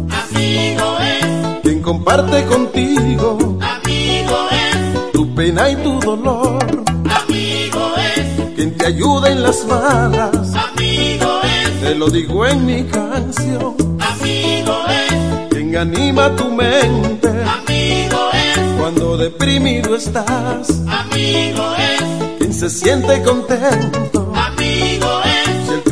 Amigo 0.10 0.98
es, 1.00 1.62
Quien 1.62 1.82
comparte 1.82 2.46
contigo 2.46 3.38
amigo 3.62 4.38
es, 4.52 5.12
tu 5.12 5.36
pena 5.36 5.70
y 5.70 5.76
tu 5.78 6.00
dolor. 6.00 6.84
amigo 7.24 7.92
es, 8.16 8.56
Quien 8.56 8.76
te 8.78 8.86
ayuda 8.88 9.30
en 9.32 9.44
las 9.44 9.66
malas. 9.66 10.54
amigo 10.56 11.42
es, 11.44 11.82
Te 11.82 11.96
lo 11.96 12.10
digo 12.10 12.46
en 12.46 12.66
mi 12.66 12.84
canción. 12.86 13.76
amigo 14.00 14.76
es, 14.90 15.50
Quien 15.50 15.76
anima 15.78 16.36
tu 16.36 16.50
mente 16.50 17.28
amigo 17.28 18.20
es, 18.34 18.80
cuando 18.80 19.18
deprimido 19.18 19.96
estás. 19.96 20.70
amigo 20.88 21.66
es, 21.78 22.38
Quien 22.40 22.54
se 22.54 22.70
siente 22.70 23.22
contento 23.24 24.23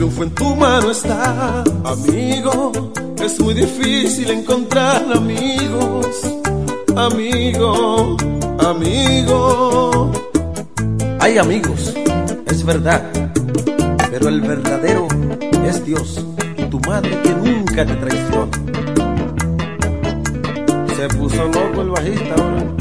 triunfo 0.02 0.24
en 0.24 0.32
tu 0.32 0.56
mano 0.56 0.90
está. 0.90 1.64
Amigo, 1.84 2.72
es 3.24 3.40
muy 3.40 3.54
difícil 3.54 4.32
encontrar 4.32 5.06
amigos. 5.16 6.08
Amigo, 6.96 8.18
amigo. 8.58 10.12
Hay 11.20 11.38
amigos, 11.38 11.94
es 12.48 12.66
verdad, 12.66 13.04
pero 14.10 14.28
el 14.30 14.42
verdadero 14.42 15.08
es 15.68 15.86
Dios 15.86 16.26
tu 16.72 16.80
madre 16.80 17.12
que 17.22 17.30
nunca 17.36 17.86
te 17.86 17.94
traiciona. 17.94 18.52
Se 20.96 21.08
puso 21.10 21.44
loco 21.46 21.82
el 21.82 21.90
bajista 21.92 22.34
ahora. 22.38 22.81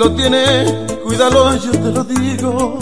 Lo 0.00 0.10
tienes, 0.12 0.72
cuídalo, 1.04 1.54
yo 1.56 1.72
te 1.72 1.92
lo 1.92 2.04
digo. 2.04 2.78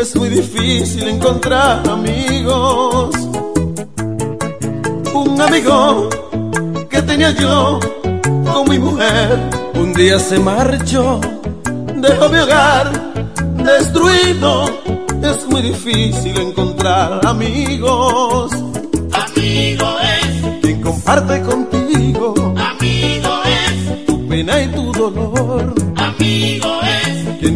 Es 0.00 0.16
muy 0.16 0.30
difícil 0.30 1.06
encontrar 1.06 1.86
amigos. 1.86 3.14
Un 5.12 5.38
amigo 5.38 6.08
que 6.88 7.02
tenía 7.02 7.30
yo 7.32 7.78
con 8.50 8.70
mi 8.70 8.78
mujer. 8.78 9.38
Un 9.74 9.92
día 9.92 10.18
se 10.18 10.38
marchó, 10.38 11.20
dejó 11.96 12.28
mi 12.30 12.38
hogar 12.38 12.90
destruido. 13.70 14.64
Es 15.22 15.46
muy 15.50 15.60
difícil 15.60 16.38
encontrar 16.38 17.20
amigos. 17.26 18.50
amigo 19.12 19.88
es, 20.14 20.60
Quien 20.62 20.80
comparte 20.80 21.42
contigo 21.42 22.34
amigo 22.56 23.32
es, 23.44 24.06
tu 24.06 24.26
pena 24.26 24.62
y 24.62 24.68
tu 24.68 24.92
dolor. 24.92 25.74
amigo 25.96 26.61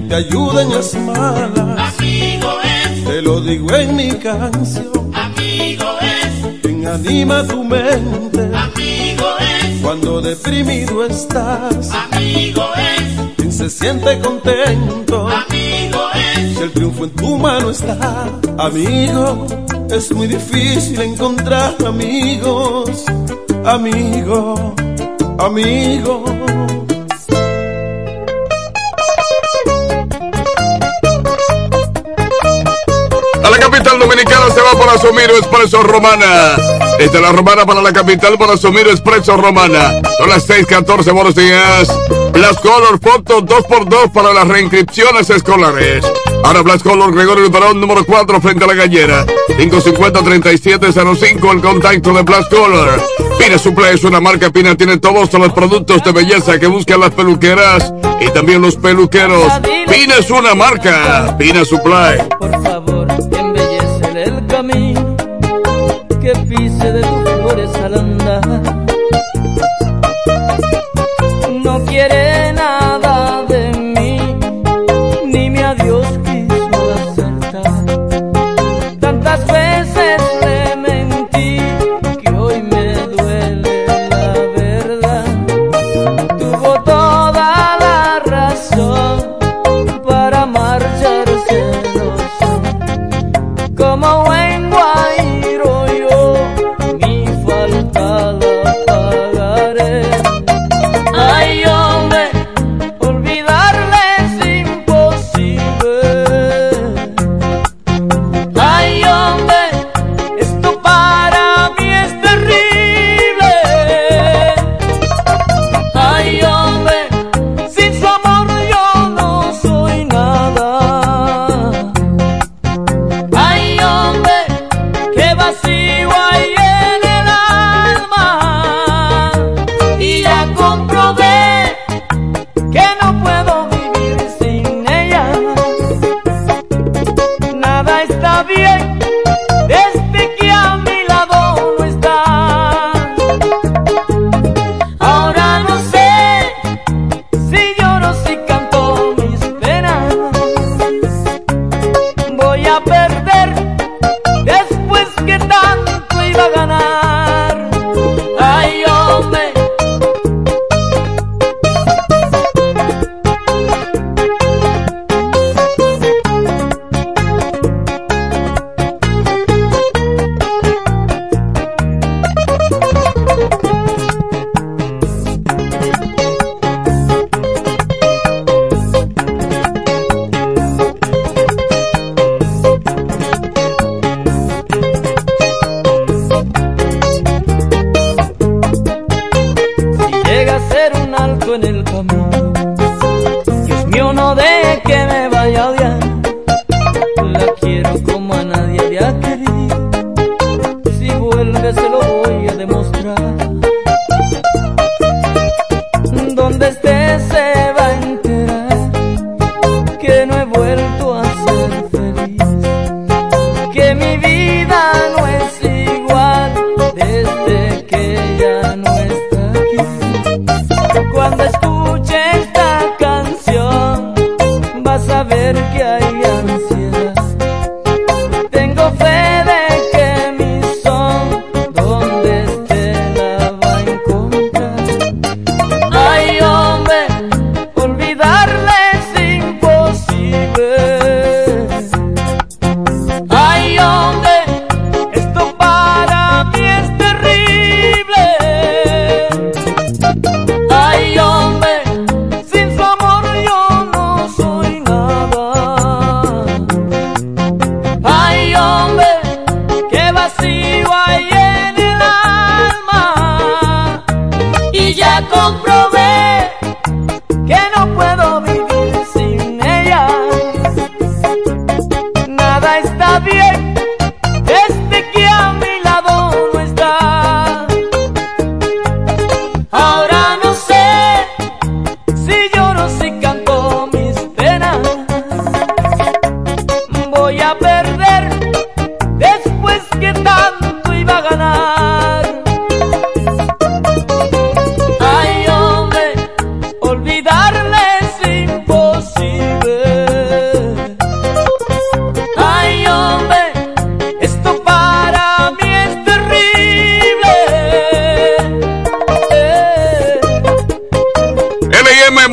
te 0.09 0.15
ayuda 0.15 0.63
en 0.63 0.71
las 0.71 0.95
malas. 0.95 1.95
amigo 1.99 2.49
es, 2.65 3.05
Te 3.05 3.23
lo 3.23 3.41
digo 3.41 3.75
en 3.75 3.97
mi 3.97 4.11
canción. 4.13 5.13
amigo 5.15 5.85
es, 6.01 6.61
Quien 6.63 6.87
anima 6.87 7.47
tu 7.47 7.65
mente 7.65 8.41
amigo 8.55 9.27
es, 9.41 9.81
cuando 9.83 10.21
deprimido 10.21 11.05
estás. 11.05 11.91
amigo 12.13 12.65
es, 12.77 13.35
Quien 13.37 13.53
se 13.53 13.71
siente 13.71 14.19
contento 14.21 15.29
amigo 15.29 16.01
es, 16.15 16.57
si 16.57 16.63
el 16.63 16.73
triunfo 16.73 17.05
en 17.05 17.11
tu 17.11 17.37
mano 17.39 17.71
está. 17.71 18.29
Amigo, 18.59 19.47
es 19.91 20.13
muy 20.13 20.27
difícil 20.27 21.01
encontrar 21.01 21.75
amigos. 21.87 23.05
Amigo, 23.65 24.75
amigo. 25.39 26.25
Se 34.57 34.63
va 34.63 34.73
por 34.73 34.89
Asomiro 34.89 35.37
Expreso 35.37 35.83
Romana. 35.83 36.57
Desde 36.99 37.21
la 37.21 37.31
Romana 37.31 37.67
para 37.67 37.83
la 37.83 37.93
capital 37.93 38.39
por 38.39 38.51
Asomiro 38.51 38.91
Expreso 38.91 39.37
Romana. 39.37 40.01
Son 40.17 40.31
las 40.31 40.49
6:14, 40.49 41.13
buenos 41.13 41.35
días. 41.35 41.89
Blast 42.33 42.61
Color 42.61 42.99
Foto 42.99 43.43
2x2 43.43 44.13
para 44.13 44.33
las 44.33 44.49
reinscripciones 44.49 45.29
escolares. 45.29 46.07
Ahora 46.43 46.63
Blast 46.63 46.83
Color 46.83 47.15
Gregorio 47.15 47.45
Luperón 47.45 47.79
número 47.79 48.03
4 48.07 48.41
frente 48.41 48.65
a 48.65 48.69
la 48.69 48.75
gallera. 48.75 49.27
550-3705 49.59 51.53
el 51.53 51.61
contacto 51.61 52.15
de 52.15 52.23
Blast 52.23 52.51
Color. 52.51 53.03
Pina 53.39 53.59
Suple 53.59 53.93
es 53.93 54.05
una 54.05 54.21
marca 54.21 54.49
Pina, 54.49 54.75
tiene 54.75 54.97
todos 54.97 55.31
los 55.35 55.53
productos 55.53 56.03
de 56.03 56.13
belleza 56.13 56.59
que 56.59 56.67
buscan 56.67 57.01
las 57.01 57.11
peluqueras 57.11 57.93
y 58.21 58.31
también 58.31 58.63
los 58.63 58.77
peluqueros. 58.77 59.53
Pina 59.63 60.15
es 60.19 60.31
una 60.31 60.55
marca. 60.55 61.37
Pina 61.39 61.63
Supply. 61.63 62.23
Por 62.39 62.63
favor, 62.63 63.07
que 66.27 66.41
pise 66.41 66.93
de 66.93 67.03
tus 67.03 67.31
flores 67.31 67.73
al 67.77 67.95
andar. 67.95 68.86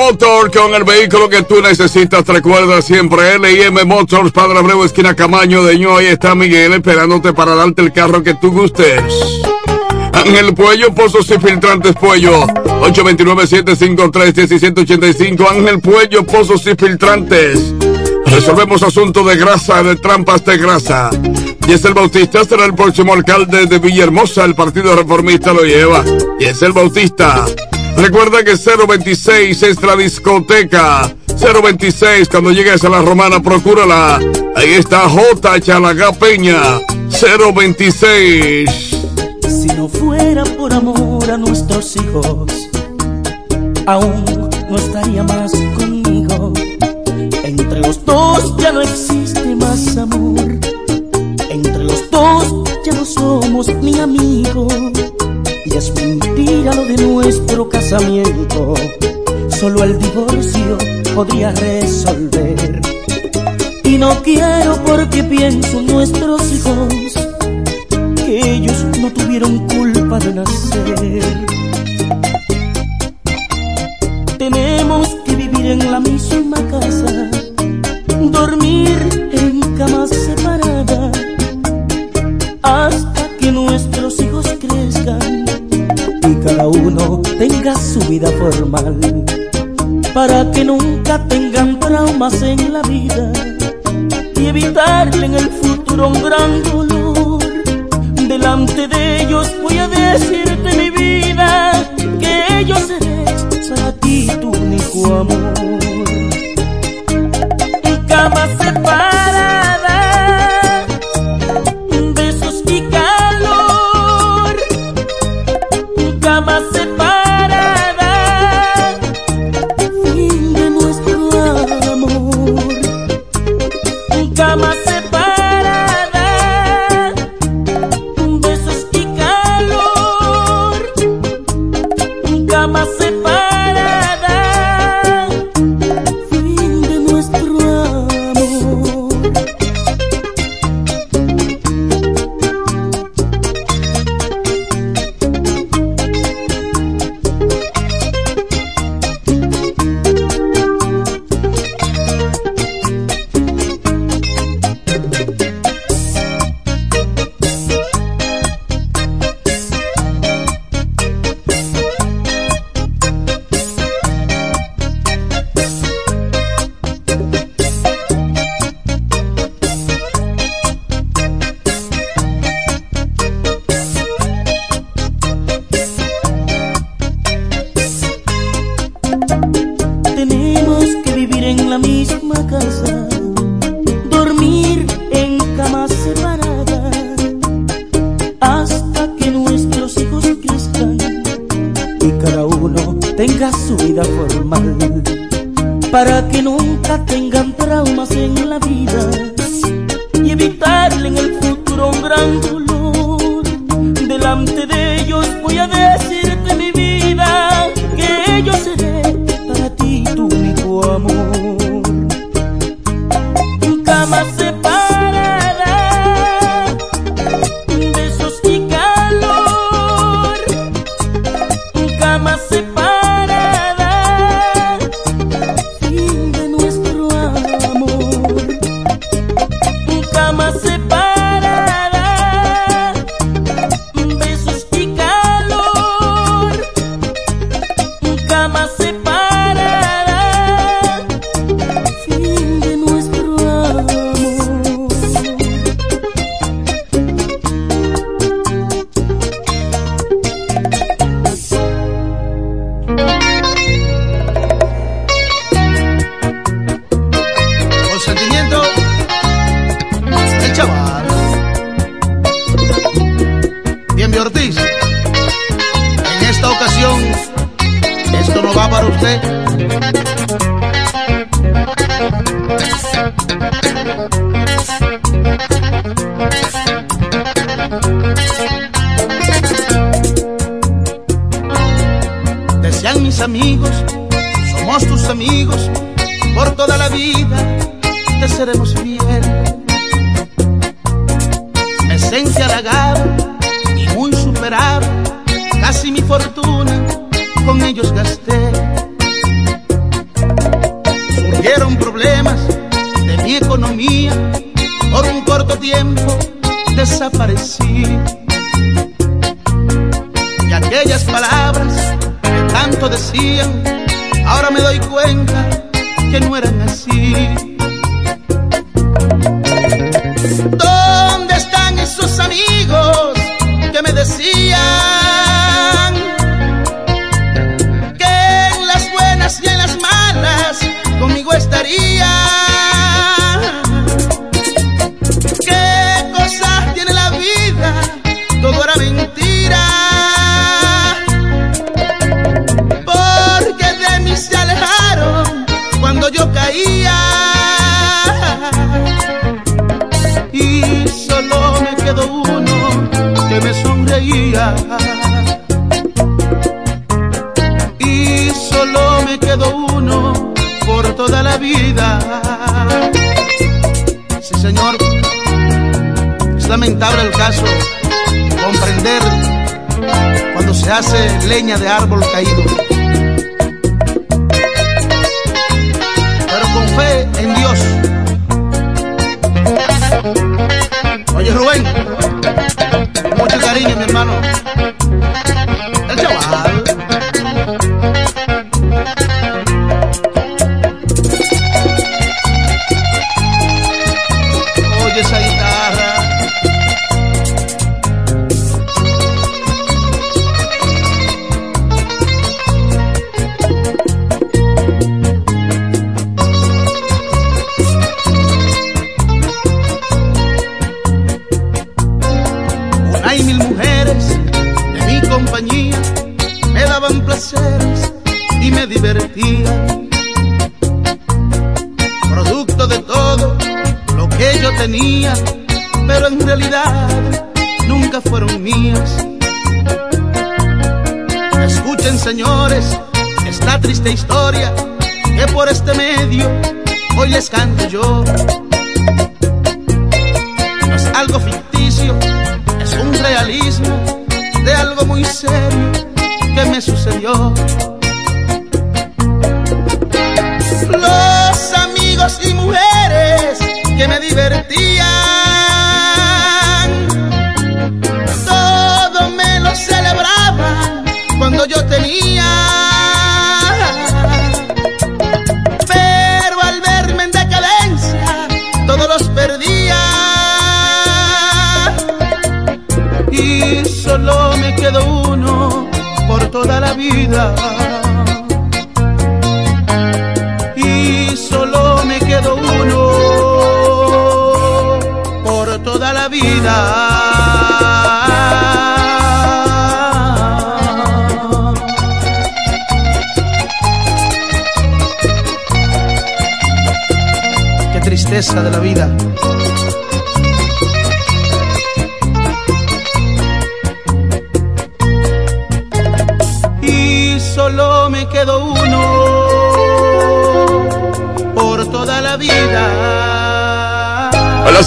Motor 0.04 0.52
con 0.52 0.76
el 0.76 0.84
vehículo 0.84 1.30
que 1.30 1.44
tú 1.44 1.62
necesitas. 1.62 2.28
Recuerda 2.28 2.82
siempre 2.82 3.40
LIM 3.40 3.88
Motors, 3.88 4.34
Padre 4.34 4.60
Abreu, 4.60 4.84
esquina 4.84 5.16
Camaño 5.16 5.64
de 5.64 5.80
Ño. 5.80 5.96
Ahí 5.96 6.08
está 6.08 6.36
Miguel 6.36 6.74
esperándote 6.74 7.32
para 7.32 7.56
darte 7.56 7.82
el 7.82 7.94
carro 7.94 8.22
que 8.22 8.34
tú 8.34 8.52
gustes. 8.52 9.02
Ángel 10.12 10.54
Puello, 10.56 10.94
Pozos 10.94 11.32
y 11.32 11.40
Filtrantes 11.40 11.96
Puello. 11.96 12.46
829-753-1785. 12.82 15.50
Ángel 15.50 15.80
Puello, 15.80 16.26
Pozos 16.26 16.68
y 16.68 16.76
Filtrantes. 16.76 17.74
Resolvemos 18.26 18.84
asunto 18.84 19.24
de 19.24 19.38
grasa, 19.38 19.84
de 19.84 19.96
trampas 19.96 20.44
de 20.44 20.58
grasa. 20.58 21.12
Y 21.66 21.72
es 21.72 21.86
el 21.86 21.94
Bautista 21.94 22.44
será 22.44 22.66
el 22.66 22.76
próximo 22.76 23.14
alcalde 23.14 23.68
de 23.68 23.80
Villahermosa. 23.80 24.44
El 24.44 24.54
Partido 24.54 24.98
Reformista 24.98 25.54
lo 25.54 25.64
lleva. 25.64 26.04
Y 26.42 26.46
es 26.46 26.62
el 26.62 26.74
Bautista. 26.74 27.46
Recuerda 27.98 28.44
que 28.44 28.56
026 28.56 29.64
es 29.64 29.82
la 29.82 29.96
discoteca. 29.96 31.14
026, 31.40 32.30
cuando 32.30 32.52
llegues 32.52 32.84
a 32.84 32.90
la 32.90 33.02
romana, 33.02 33.42
procúrala. 33.42 34.20
Ahí 34.56 34.72
está 34.74 35.10
J. 35.10 35.60
Chalaga 35.62 36.12
Peña. 36.14 36.80
026. 37.10 38.70
Si 39.48 39.68
no 39.78 39.88
fuera 39.88 40.44
por 40.44 40.74
amor 40.74 41.30
a 41.32 41.38
nuestros 41.38 41.96
hijos, 41.96 42.52
aún 43.86 44.50
no 44.70 44.76
estaría 44.76 45.24
más 45.24 45.52
conmigo. 45.78 46.54
Entre 47.44 47.80
los 47.80 48.04
dos 48.06 48.56
ya 48.58 48.72
no 48.72 48.82
existe 48.82 49.56
más 49.56 49.96
amor. 49.98 50.40
Entre 51.50 51.84
los 51.84 52.10
dos 52.10 52.64
ya 52.86 52.94
no 52.94 53.06
somos 53.06 53.68
ni 53.82 54.00
amigos. 54.00 54.74
Mentira 55.92 56.74
lo 56.74 56.86
de 56.86 56.98
nuestro 56.98 57.68
casamiento. 57.68 58.74
Solo 59.50 59.84
el 59.84 60.00
divorcio 60.00 60.78
podría 61.14 61.52
resolver. 61.52 62.82
Y 63.84 63.98
no 63.98 64.22
quiero 64.24 64.82
porque 64.86 65.24
pienso 65.24 65.80
en 65.80 65.88
nuestros 65.88 66.42
hijos 66.54 67.14
que 68.16 68.52
ellos 68.54 68.86
no 69.02 69.12
tuvieron 69.12 69.68
culpa 69.68 70.20
de 70.20 70.34
nacer. 70.34 71.46
Tenemos 74.38 75.08
que 75.26 75.36
vivir 75.36 75.66
en 75.66 75.92
la 75.92 76.00
misma 76.00 76.58
casa, 76.70 77.30
dormir 78.32 79.30
en 79.34 79.60
camas 79.78 80.23
uno 86.86 87.22
tenga 87.38 87.76
su 87.76 88.00
vida 88.02 88.30
formal, 88.32 89.00
para 90.14 90.50
que 90.52 90.64
nunca 90.66 91.18
tengan 91.28 91.80
traumas 91.80 92.42
en 92.42 92.74
la 92.74 92.82
vida 92.82 93.32
y 94.36 94.48
evitarle 94.48 95.26
en 95.26 95.36
el 95.36 95.50
futuro 95.50 96.10
un 96.10 96.22
gran 96.22 96.64
dolor. 96.64 97.40
Delante 98.28 98.88
de 98.88 99.24
ellos 99.24 99.52
voy 99.62 99.78
a 99.78 99.88
decirte 99.88 100.78
mi 100.78 100.90
vida 100.90 101.72
que 102.20 102.66
yo 102.66 102.76
seré 102.76 103.26
para 103.70 103.92
ti 103.94 104.28
tu 104.42 104.50
único 104.50 105.16
amor. 105.16 105.43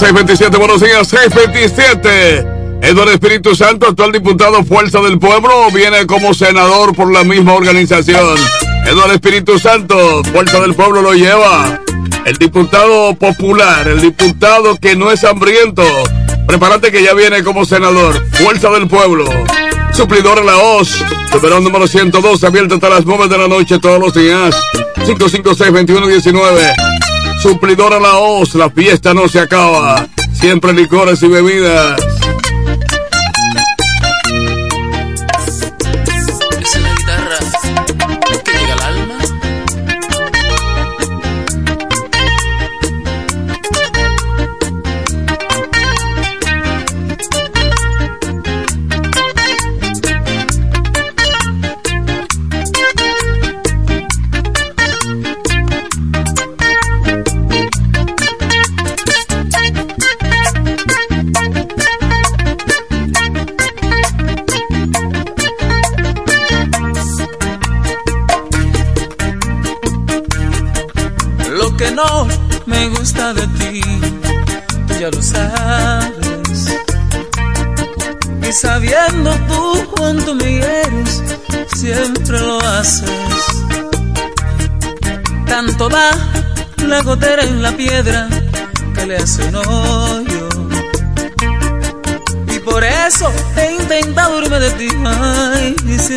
627, 0.06 0.56
buenos 0.58 0.80
días, 0.80 1.08
627. 1.08 2.46
Eduardo 2.80 3.10
Espíritu 3.10 3.56
Santo, 3.56 3.88
actual 3.88 4.12
diputado 4.12 4.62
Fuerza 4.62 5.00
del 5.00 5.18
Pueblo, 5.18 5.68
viene 5.74 6.06
como 6.06 6.32
senador 6.32 6.94
por 6.94 7.10
la 7.10 7.24
misma 7.24 7.54
organización. 7.54 8.38
Eduardo 8.86 9.14
Espíritu 9.14 9.58
Santo, 9.58 10.22
Fuerza 10.32 10.60
del 10.60 10.74
Pueblo 10.74 11.02
lo 11.02 11.12
lleva. 11.12 11.80
El 12.24 12.36
diputado 12.36 13.16
popular, 13.16 13.88
el 13.88 14.00
diputado 14.00 14.76
que 14.76 14.94
no 14.94 15.10
es 15.10 15.24
hambriento. 15.24 15.82
Prepárate 16.46 16.92
que 16.92 17.02
ya 17.02 17.12
viene 17.12 17.42
como 17.42 17.64
senador. 17.64 18.24
Fuerza 18.30 18.70
del 18.70 18.86
Pueblo. 18.86 19.24
Suplidor 19.92 20.38
en 20.38 20.46
la 20.46 20.56
OZ. 20.56 21.02
Superón 21.32 21.64
número 21.64 21.88
102, 21.88 22.44
abierto 22.44 22.76
hasta 22.76 22.88
las 22.90 23.04
9 23.04 23.26
de 23.26 23.38
la 23.38 23.48
noche 23.48 23.80
todos 23.80 23.98
los 23.98 24.14
días. 24.14 24.54
556-2119. 24.98 26.85
Suplidora 27.46 28.00
La 28.00 28.18
Hoz, 28.18 28.56
la 28.56 28.68
fiesta 28.70 29.14
no 29.14 29.28
se 29.28 29.38
acaba. 29.38 30.08
Siempre 30.32 30.72
licores 30.72 31.22
y 31.22 31.28
bebidas 31.28 32.05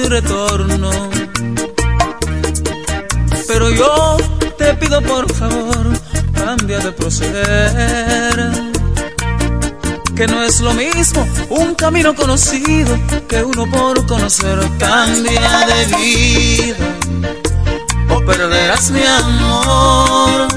retorno. 0.10 0.92
Pero 3.48 3.70
yo 3.70 4.18
te 4.58 4.74
pido 4.76 5.02
por 5.02 5.32
favor, 5.34 5.88
cambia 6.34 6.80
de 6.80 6.92
proceder. 6.92 8.52
Que 10.16 10.28
no 10.28 10.44
es 10.44 10.60
lo 10.60 10.74
mismo 10.74 11.26
un 11.50 11.76
camino 11.76 12.14
conocido 12.14 12.98
que 13.28 13.44
uno 13.44 13.70
por 13.70 14.06
conocer. 14.06 14.60
Cambia 14.78 15.66
de 15.68 15.86
vida 15.96 16.76
o 18.10 18.26
perderás 18.26 18.92
mi 18.92 19.04
amor. 19.06 20.48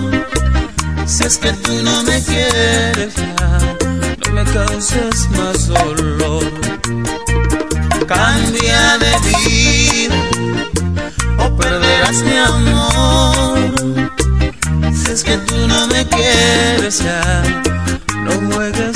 Si 1.07 1.24
es 1.24 1.37
que 1.37 1.53
tú 1.53 1.73
no 1.83 2.03
me 2.05 2.23
quieres 2.23 3.15
ya, 3.15 3.77
no 4.24 4.33
me 4.33 4.45
causes 4.45 5.29
más 5.31 5.66
dolor. 5.69 6.45
Cambia 8.07 8.61
o 11.38 11.56
perderás 11.56 12.22
mi 12.22 12.36
amor. 12.36 14.10
Si 14.94 15.10
es 15.12 15.24
que 15.24 15.36
tú 15.38 15.56
no 15.66 15.86
me 15.88 16.06
quieres 16.06 17.02
ya 17.02 17.42
no 18.24 18.32
juegues 18.52 18.91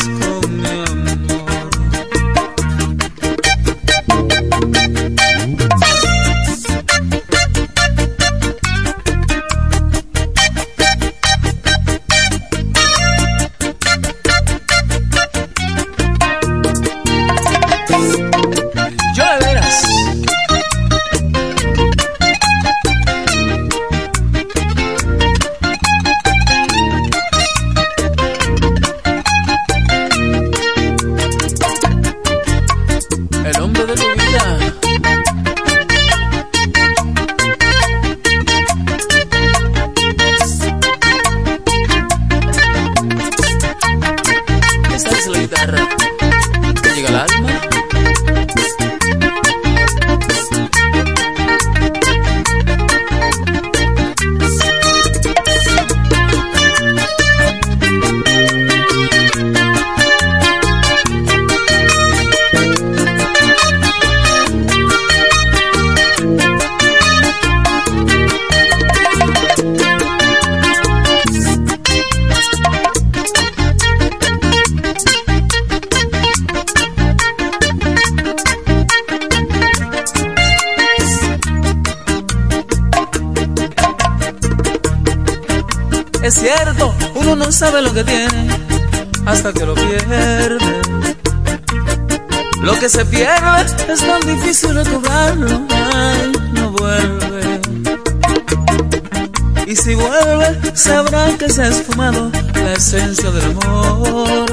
que 101.39 101.49
se 101.51 101.63
ha 101.63 101.69
esfumado 101.69 102.31
la 102.55 102.73
esencia 102.73 103.31
del 103.31 103.45
amor. 103.45 104.47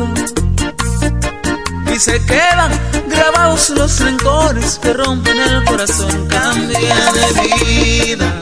Y 1.93 1.99
se 1.99 2.23
quedan 2.25 2.71
grabados 3.09 3.69
los 3.69 3.99
rencores 3.99 4.79
que 4.81 4.93
rompen 4.93 5.37
el 5.39 5.63
corazón. 5.65 6.27
Cambia 6.27 6.95
de 7.13 7.65
vida 7.65 8.41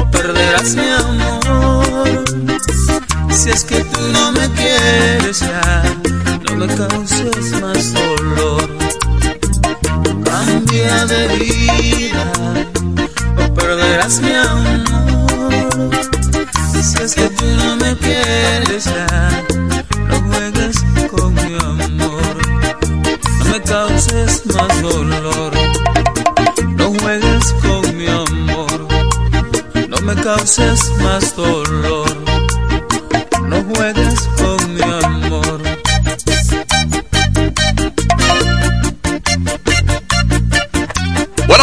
o 0.00 0.10
perderás 0.10 0.74
mi 0.74 0.88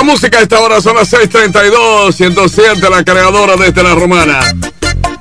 música 0.05 0.37
a 0.37 0.43
esta 0.43 0.61
hora, 0.61 0.79
son 0.81 0.95
las 0.95 1.11
6:32, 1.11 2.13
107, 2.13 2.89
la 2.89 3.03
creadora 3.03 3.57
desde 3.57 3.83
la 3.83 3.95
romana. 3.95 4.39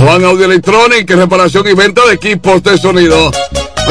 Juan 0.00 0.24
Audio 0.24 0.46
Electronic, 0.46 1.08
reparación 1.10 1.68
y 1.68 1.74
venta 1.74 2.00
de 2.06 2.14
equipos 2.14 2.62
de 2.62 2.78
sonido. 2.78 3.30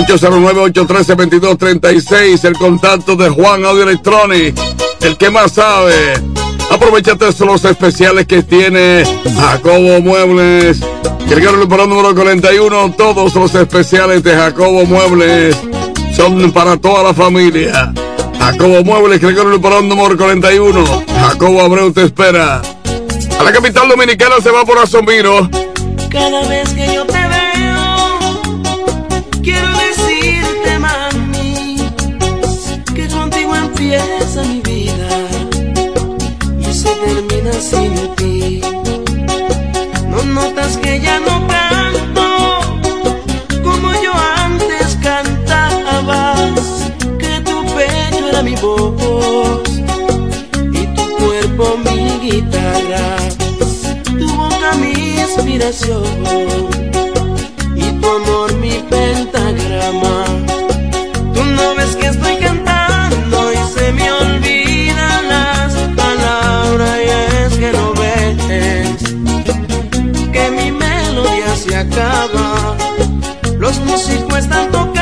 809-813-2236, 0.07 2.45
el 2.45 2.57
contacto 2.57 3.15
de 3.15 3.30
Juan 3.30 3.64
Audio 3.64 3.84
Electronic, 3.84 4.60
el 5.02 5.18
que 5.18 5.30
más 5.30 5.52
sabe. 5.52 6.15
Aprovechate 6.72 7.27
los 7.45 7.64
especiales 7.64 8.26
que 8.26 8.41
tiene 8.41 9.03
Jacobo 9.36 10.02
Muebles. 10.02 10.80
Gregorio 11.27 11.57
Luperón 11.57 11.91
número 11.91 12.15
41, 12.15 12.95
todos 12.98 13.36
los 13.36 13.53
especiales 13.53 14.23
de 14.23 14.36
Jacobo 14.36 14.86
Muebles 14.86 15.56
son 16.15 16.52
para 16.52 16.76
toda 16.77 17.03
la 17.03 17.14
familia. 17.14 17.94
Jacobo 18.40 18.84
Muebles, 18.84 19.22
Gregorio 19.22 19.52
Luperón 19.52 19.88
número 19.88 20.18
41. 20.18 21.03
Jacobo 21.22 21.61
Abreu 21.61 21.94
te 21.94 22.06
espera. 22.06 22.64
A 23.40 23.44
la 23.44 23.52
capital 23.52 23.88
dominicana 23.88 24.38
se 24.41 24.49
va 24.49 24.65
por 24.65 24.80
Asomiro. 24.80 25.48
Cada 26.10 26.41
vez 26.48 26.69
que 26.73 26.91
yo 26.94 27.06
te 27.06 27.22
veo, 27.27 28.19
quiero 29.44 29.68
decirte, 29.77 30.80
mami, 30.80 31.77
que 32.95 33.07
contigo 33.07 33.56
empieza 33.56 34.41
mi 34.44 34.60
vida 34.61 35.10
y 36.60 36.73
se 36.73 36.90
termina 36.90 37.53
sin 37.53 38.15
ti. 38.15 38.61
No 40.10 40.23
notas 40.23 40.77
que 40.77 40.99
ya 40.99 41.19
no 41.19 41.48
y 57.76 57.91
tu 57.99 58.07
amor 58.07 58.53
mi 58.56 58.81
pentagrama. 58.90 60.26
Tú 61.34 61.44
no 61.44 61.76
ves 61.76 61.98
que 61.98 62.07
estoy 62.07 62.38
cantando 62.38 63.52
y 63.52 63.57
se 63.77 63.91
me 63.91 64.10
olvidan 64.10 65.27
las 65.27 65.73
palabras 65.98 66.98
y 67.06 67.10
es 67.44 67.57
que 67.57 67.72
no 67.73 67.94
ves 67.94 68.38
que 70.31 70.49
mi 70.52 70.72
melodía 70.72 71.56
se 71.57 71.76
acaba. 71.76 72.77
Los 73.57 73.77
músicos 73.81 74.38
están 74.40 74.72
tocando 74.72 74.98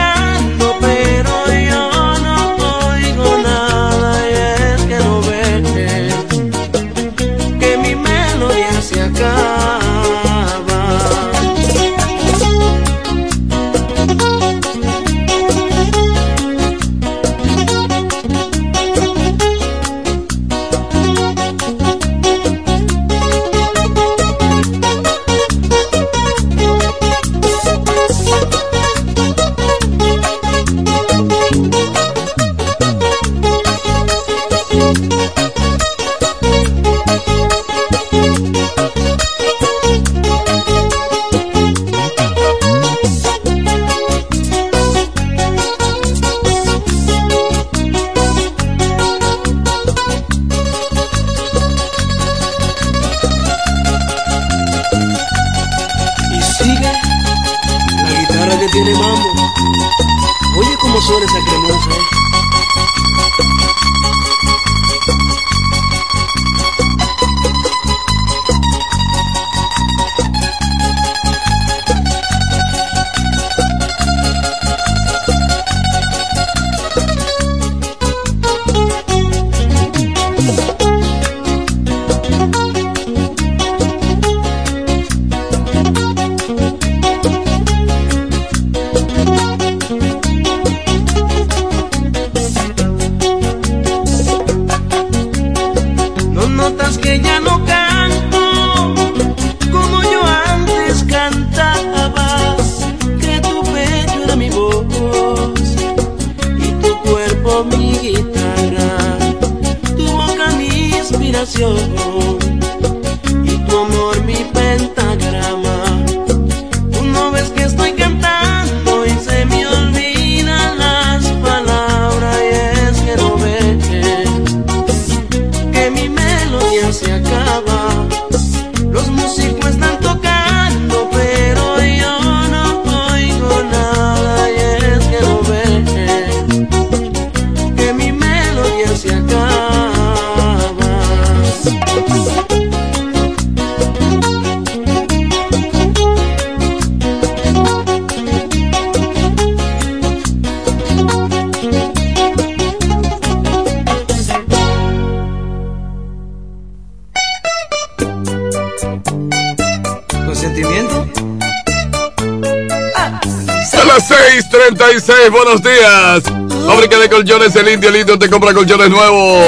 Te 168.19 168.29
compra 168.29 168.51
colchones 168.53 168.89
nuevos. 168.89 169.45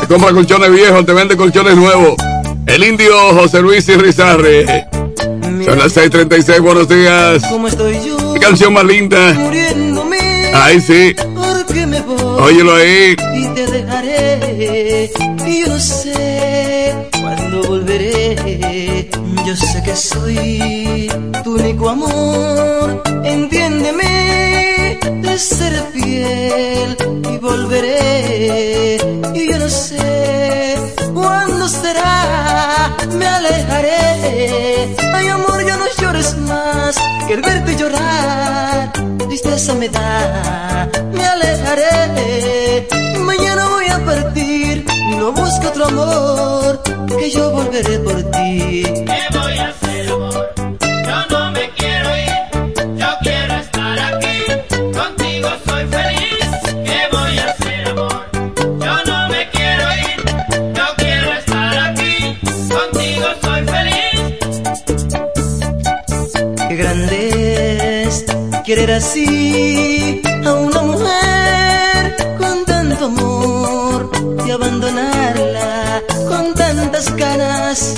Te 0.00 0.06
compra 0.06 0.32
colchones 0.32 0.70
viejos, 0.70 1.04
te 1.04 1.12
vende 1.12 1.36
colchones 1.36 1.76
nuevos. 1.76 2.14
El 2.66 2.84
Indio 2.84 3.34
José 3.34 3.60
Luis 3.60 3.88
y 3.88 3.96
Rizarri. 3.96 4.64
Son 5.64 5.78
las 5.78 5.96
6:36, 5.96 6.60
buenos 6.60 6.88
días. 6.88 7.42
¿Cómo 7.50 7.66
estoy 7.66 7.98
yo? 8.06 8.34
Qué 8.34 8.40
canción 8.40 8.72
más 8.72 8.84
linda. 8.84 9.32
Muriéndome. 9.32 10.52
Ay, 10.54 10.80
sí. 10.80 11.16
Óyelo 12.38 12.76
ahí. 12.76 13.16
Me 39.74 39.88
da. 39.88 40.88
Me 41.12 41.24
alejaré. 41.26 42.86
Mañana 43.18 43.68
voy 43.68 43.86
a 43.88 43.98
partir. 44.04 44.84
No 45.18 45.32
busco 45.32 45.68
otro 45.68 45.86
amor. 45.86 46.80
Que 47.18 47.30
yo 47.30 47.50
volveré 47.50 47.98
por 47.98 48.22
ti. 48.30 48.95
Querer 68.86 68.98
así 68.98 70.22
a 70.44 70.52
una 70.54 70.80
mujer 70.82 72.16
con 72.38 72.64
tanto 72.64 73.06
amor 73.06 74.10
y 74.46 74.50
abandonarla 74.50 76.02
con 76.28 76.54
tantas 76.54 77.16
ganas 77.16 77.94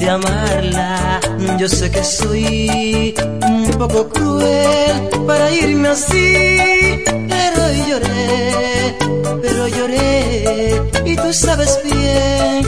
de 0.00 0.10
amarla. 0.10 1.20
Yo 1.58 1.66
sé 1.68 1.90
que 1.90 2.04
soy 2.04 3.14
un 3.42 3.70
poco 3.78 4.08
cruel 4.10 5.08
para 5.26 5.50
irme 5.50 5.88
así, 5.88 7.04
pero 7.32 7.62
lloré, 7.88 8.96
pero 9.40 9.68
lloré 9.68 10.82
y 11.06 11.16
tú 11.16 11.32
sabes 11.32 11.80
bien 11.84 12.66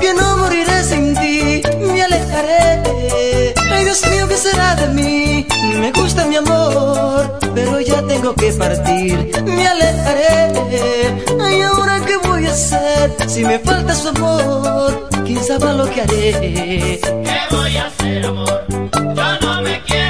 que 0.00 0.14
no 0.14 0.36
moriré 0.36 0.84
sin 0.84 1.14
ti, 1.14 1.62
me 1.92 2.02
alejaré. 2.02 2.82
Ay 3.72 3.84
Dios 3.84 4.00
mío, 4.10 4.28
¿qué 4.28 4.36
será 4.36 4.76
de 4.76 4.88
mí? 4.88 5.23
Me 5.80 5.92
gusta 5.92 6.24
mi 6.26 6.36
amor, 6.36 7.38
pero 7.54 7.80
ya 7.80 8.02
tengo 8.06 8.34
que 8.34 8.52
partir, 8.52 9.42
me 9.44 9.66
alejaré. 9.66 11.24
Ay, 11.42 11.60
ahora 11.62 12.00
qué 12.06 12.16
voy 12.28 12.46
a 12.46 12.50
hacer 12.50 13.12
si 13.28 13.44
me 13.44 13.58
falta 13.58 13.94
su 13.94 14.08
amor, 14.08 15.08
quién 15.24 15.42
sabe 15.42 15.72
lo 15.74 15.90
que 15.90 16.00
haré. 16.02 17.00
¿Qué 17.00 17.00
voy 17.50 17.76
a 17.76 17.86
hacer, 17.86 18.26
amor? 18.26 18.64
Yo 18.70 19.40
no 19.40 19.62
me 19.62 19.80
quiero 19.82 20.03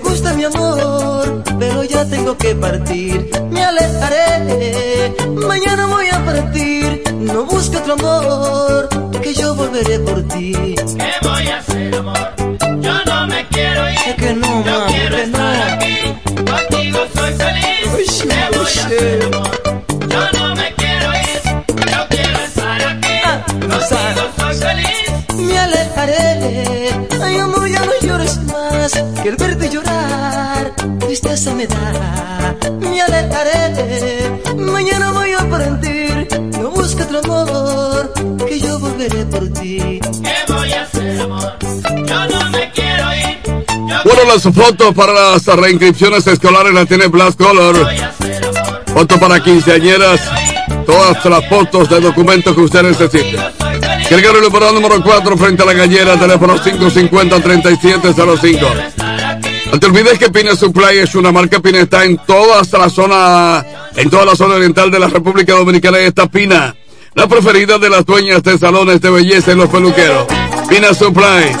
gusta 0.00 0.32
mi 0.34 0.44
amor, 0.44 1.42
pero 1.58 1.84
ya 1.84 2.04
tengo 2.04 2.36
que 2.36 2.54
partir, 2.54 3.30
me 3.50 3.64
alejaré. 3.64 5.14
Mañana 5.46 5.86
voy 5.86 6.06
a 6.08 6.24
partir, 6.24 7.02
no 7.18 7.44
busque 7.44 7.76
otro 7.78 7.94
amor, 7.94 8.88
que 9.22 9.34
yo 9.34 9.54
volveré 9.54 9.98
por 10.00 10.22
ti. 10.28 10.52
¿Qué 10.52 11.12
voy 11.22 11.48
a 11.48 11.58
hacer, 11.58 11.94
amor? 11.96 12.30
Yo 12.80 13.04
no 13.04 13.26
me 13.26 13.46
quiero 13.48 13.90
ir. 13.90 13.98
Es 14.06 14.14
que 14.16 14.34
no, 14.34 14.64
Yo 14.64 14.70
mami, 14.80 14.92
quiero 14.92 15.16
que 15.16 15.26
no. 15.26 15.38
estar 15.52 15.72
aquí. 15.72 15.96
Contigo 16.50 16.98
soy 17.14 17.32
feliz. 17.34 17.94
Uy, 17.94 18.28
¿Qué 18.28 18.28
voy 18.28 18.58
a 18.58 18.60
uy, 18.60 18.66
hacer, 18.66 19.22
amor? 19.24 19.50
Yo 20.08 20.38
no 20.38 20.54
me 20.56 20.74
quiero 20.74 21.08
ir. 21.12 21.40
Yo 21.92 22.08
quiero 22.08 22.38
estar 22.40 22.80
aquí. 22.82 23.14
Ah, 23.24 23.44
Contigo 23.46 24.26
soy 24.38 24.54
feliz. 24.54 25.36
me 25.38 25.58
alejaré. 25.58 26.90
Ay, 27.22 27.38
amor, 27.38 27.68
ya 27.68 27.80
no 27.84 27.92
llores 28.02 28.38
más, 28.44 28.92
que 29.22 29.28
el 29.28 29.36
verte 29.36 29.68
llorar, 29.68 29.89
tristeza 31.40 31.54
me 31.54 31.66
da. 31.66 32.56
Me 32.80 33.00
alejaré, 33.00 34.40
mañana 34.56 35.12
voy 35.12 35.32
a 35.32 35.48
partir, 35.48 36.28
no 36.60 36.70
busque 36.70 37.02
otro 37.02 37.20
amor, 37.20 38.12
que 38.46 38.60
yo 38.60 38.78
volveré 38.78 39.24
por 39.26 39.48
ti. 39.48 40.00
¿Qué 40.00 40.52
voy 40.52 40.72
a 40.72 40.82
hacer, 40.82 41.20
amor? 41.20 41.56
Yo 41.60 42.26
no 42.26 42.50
me 42.50 42.70
quiero 42.72 43.14
ir. 43.14 43.38
Yo 43.66 44.02
Bueno, 44.04 44.24
las 44.26 44.42
fotos 44.42 44.94
para 44.94 45.12
las 45.12 45.46
reinscripciones 45.46 46.26
escolares 46.26 46.74
las 46.74 46.86
tiene 46.86 47.06
Blast 47.06 47.38
Color. 47.38 47.88
Fotos 48.92 49.18
para 49.18 49.42
quinceañeras. 49.42 50.20
Todas 50.84 51.24
las 51.24 51.48
fotos 51.48 51.88
de 51.88 52.00
documentos 52.00 52.54
que 52.54 52.60
usted 52.60 52.82
necesite. 52.82 53.38
Gregorio 54.10 54.40
Luperón 54.40 54.74
número 54.74 55.00
4 55.02 55.36
frente 55.36 55.62
a 55.62 55.66
la 55.66 55.72
gallera, 55.72 56.18
teléfono 56.18 56.56
550-3705. 56.56 58.89
No 59.72 59.78
te 59.78 59.86
olvides 59.86 60.18
que 60.18 60.30
Pina 60.30 60.56
Supply 60.56 60.98
es 60.98 61.14
una 61.14 61.30
marca 61.30 61.60
Pina, 61.60 61.78
está 61.80 62.04
en 62.04 62.16
toda 62.18 62.62
la 62.72 62.90
zona, 62.90 63.64
en 63.94 64.10
toda 64.10 64.24
la 64.24 64.34
zona 64.34 64.56
oriental 64.56 64.90
de 64.90 64.98
la 64.98 65.06
República 65.06 65.52
Dominicana 65.52 66.00
y 66.00 66.04
está 66.04 66.26
Pina, 66.26 66.74
la 67.14 67.28
preferida 67.28 67.78
de 67.78 67.88
las 67.88 68.04
dueñas 68.04 68.42
de 68.42 68.58
salones 68.58 69.00
de 69.00 69.10
belleza 69.10 69.52
y 69.52 69.54
los 69.54 69.68
peluqueros. 69.68 70.26
Pina 70.68 70.92
Supply, 70.92 71.54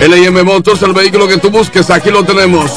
LM 0.00 0.44
Motors, 0.44 0.82
el 0.82 0.92
vehículo 0.92 1.28
que 1.28 1.38
tú 1.38 1.50
busques, 1.50 1.88
aquí 1.90 2.10
lo 2.10 2.24
tenemos. 2.24 2.72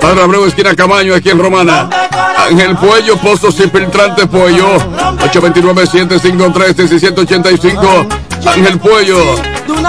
Padre 0.00 0.22
Abreu, 0.22 0.46
esquina 0.46 0.76
Camaño, 0.76 1.14
aquí 1.14 1.30
en 1.30 1.38
Romana. 1.38 1.90
Ángel 2.38 2.76
Puello, 2.76 3.16
Pozos 3.18 3.58
Infiltrantes 3.60 4.26
Pollo, 4.28 4.78
829-753-1785. 5.18 8.06
Ángel 8.46 8.78
Puello, 8.78 9.18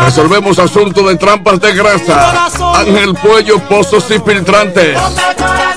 resolvemos 0.02 0.60
asuntos 0.60 1.08
de 1.08 1.16
trampas 1.16 1.60
de 1.60 1.74
grasa. 1.74 2.50
Ángel 2.76 3.14
Puello, 3.16 3.60
Pozos 3.60 4.10
Infiltrantes. 4.12 4.98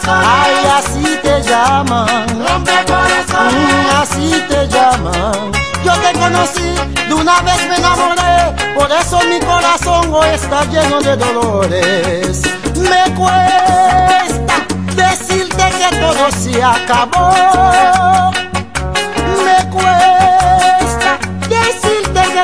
Ay, 0.06 0.55
así 0.76 1.18
te 1.22 1.43
llaman. 1.43 2.26
Mm, 2.39 3.97
así 4.01 4.43
te 4.48 4.68
llaman. 4.68 5.52
Yo 5.85 5.93
te 5.93 6.18
conocí, 6.18 6.74
de 7.09 7.14
una 7.14 7.40
vez 7.43 7.68
me 7.68 7.76
enamoré. 7.76 8.55
Por 8.74 8.90
eso 8.90 9.20
mi 9.28 9.39
corazón 9.40 10.12
hoy 10.12 10.28
está 10.35 10.64
lleno 10.64 11.01
de 11.01 11.16
dolores. 11.16 12.43
Me 12.76 13.14
cuesta 13.14 14.66
decirte 14.97 15.62
que 15.78 15.97
todo 15.97 16.31
se 16.31 16.62
acabó. 16.62 18.32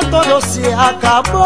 Todo 0.09 0.41
se 0.41 0.73
acabó. 0.73 1.45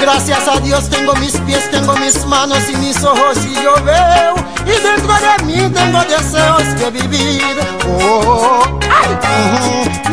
Gracias 0.00 0.46
a 0.48 0.58
Dios 0.60 0.88
tengo 0.88 1.14
mis 1.16 1.36
pies, 1.38 1.70
tengo 1.70 1.94
mis 1.96 2.24
manos 2.26 2.60
y 2.70 2.76
mis 2.76 3.02
ojos 3.04 3.38
y 3.44 3.54
yo 3.62 3.74
veo. 3.84 4.34
Y 4.64 4.70
dentro 4.80 5.14
de 5.14 5.44
mí 5.44 5.68
tengo 5.70 6.00
deseos 6.04 6.62
que 6.78 6.90
vivir. 6.90 7.56
Oh, 7.86 8.62
ay. 8.90 9.18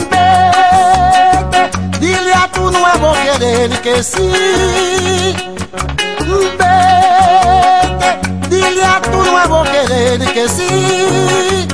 Vete, 0.09 1.69
dile 1.99 2.33
a 2.33 2.47
tu 2.51 2.71
nuevo 2.71 3.13
querer 3.23 3.69
que 3.81 4.03
sí. 4.03 4.31
Vete, 6.57 8.09
dile 8.49 8.83
a 8.83 9.01
tu 9.01 9.23
nuevo 9.23 9.63
querer 9.63 10.19
que 10.33 10.49
sí. 10.49 11.67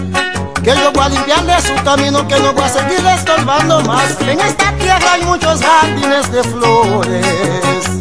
Que 0.64 0.76
yo 0.76 0.92
voy 0.92 1.04
a 1.04 1.10
limpiarle 1.10 1.60
su 1.62 1.74
camino, 1.84 2.28
que 2.28 2.40
no 2.40 2.54
voy 2.54 2.64
a 2.64 2.70
seguir 2.70 3.04
estorbando 3.18 3.82
más. 3.82 4.16
En 4.22 4.40
esta 4.40 4.72
tierra 4.78 5.14
hay 5.14 5.24
muchos 5.24 5.60
jardines 5.62 6.32
de 6.32 6.44
flores. 6.44 8.01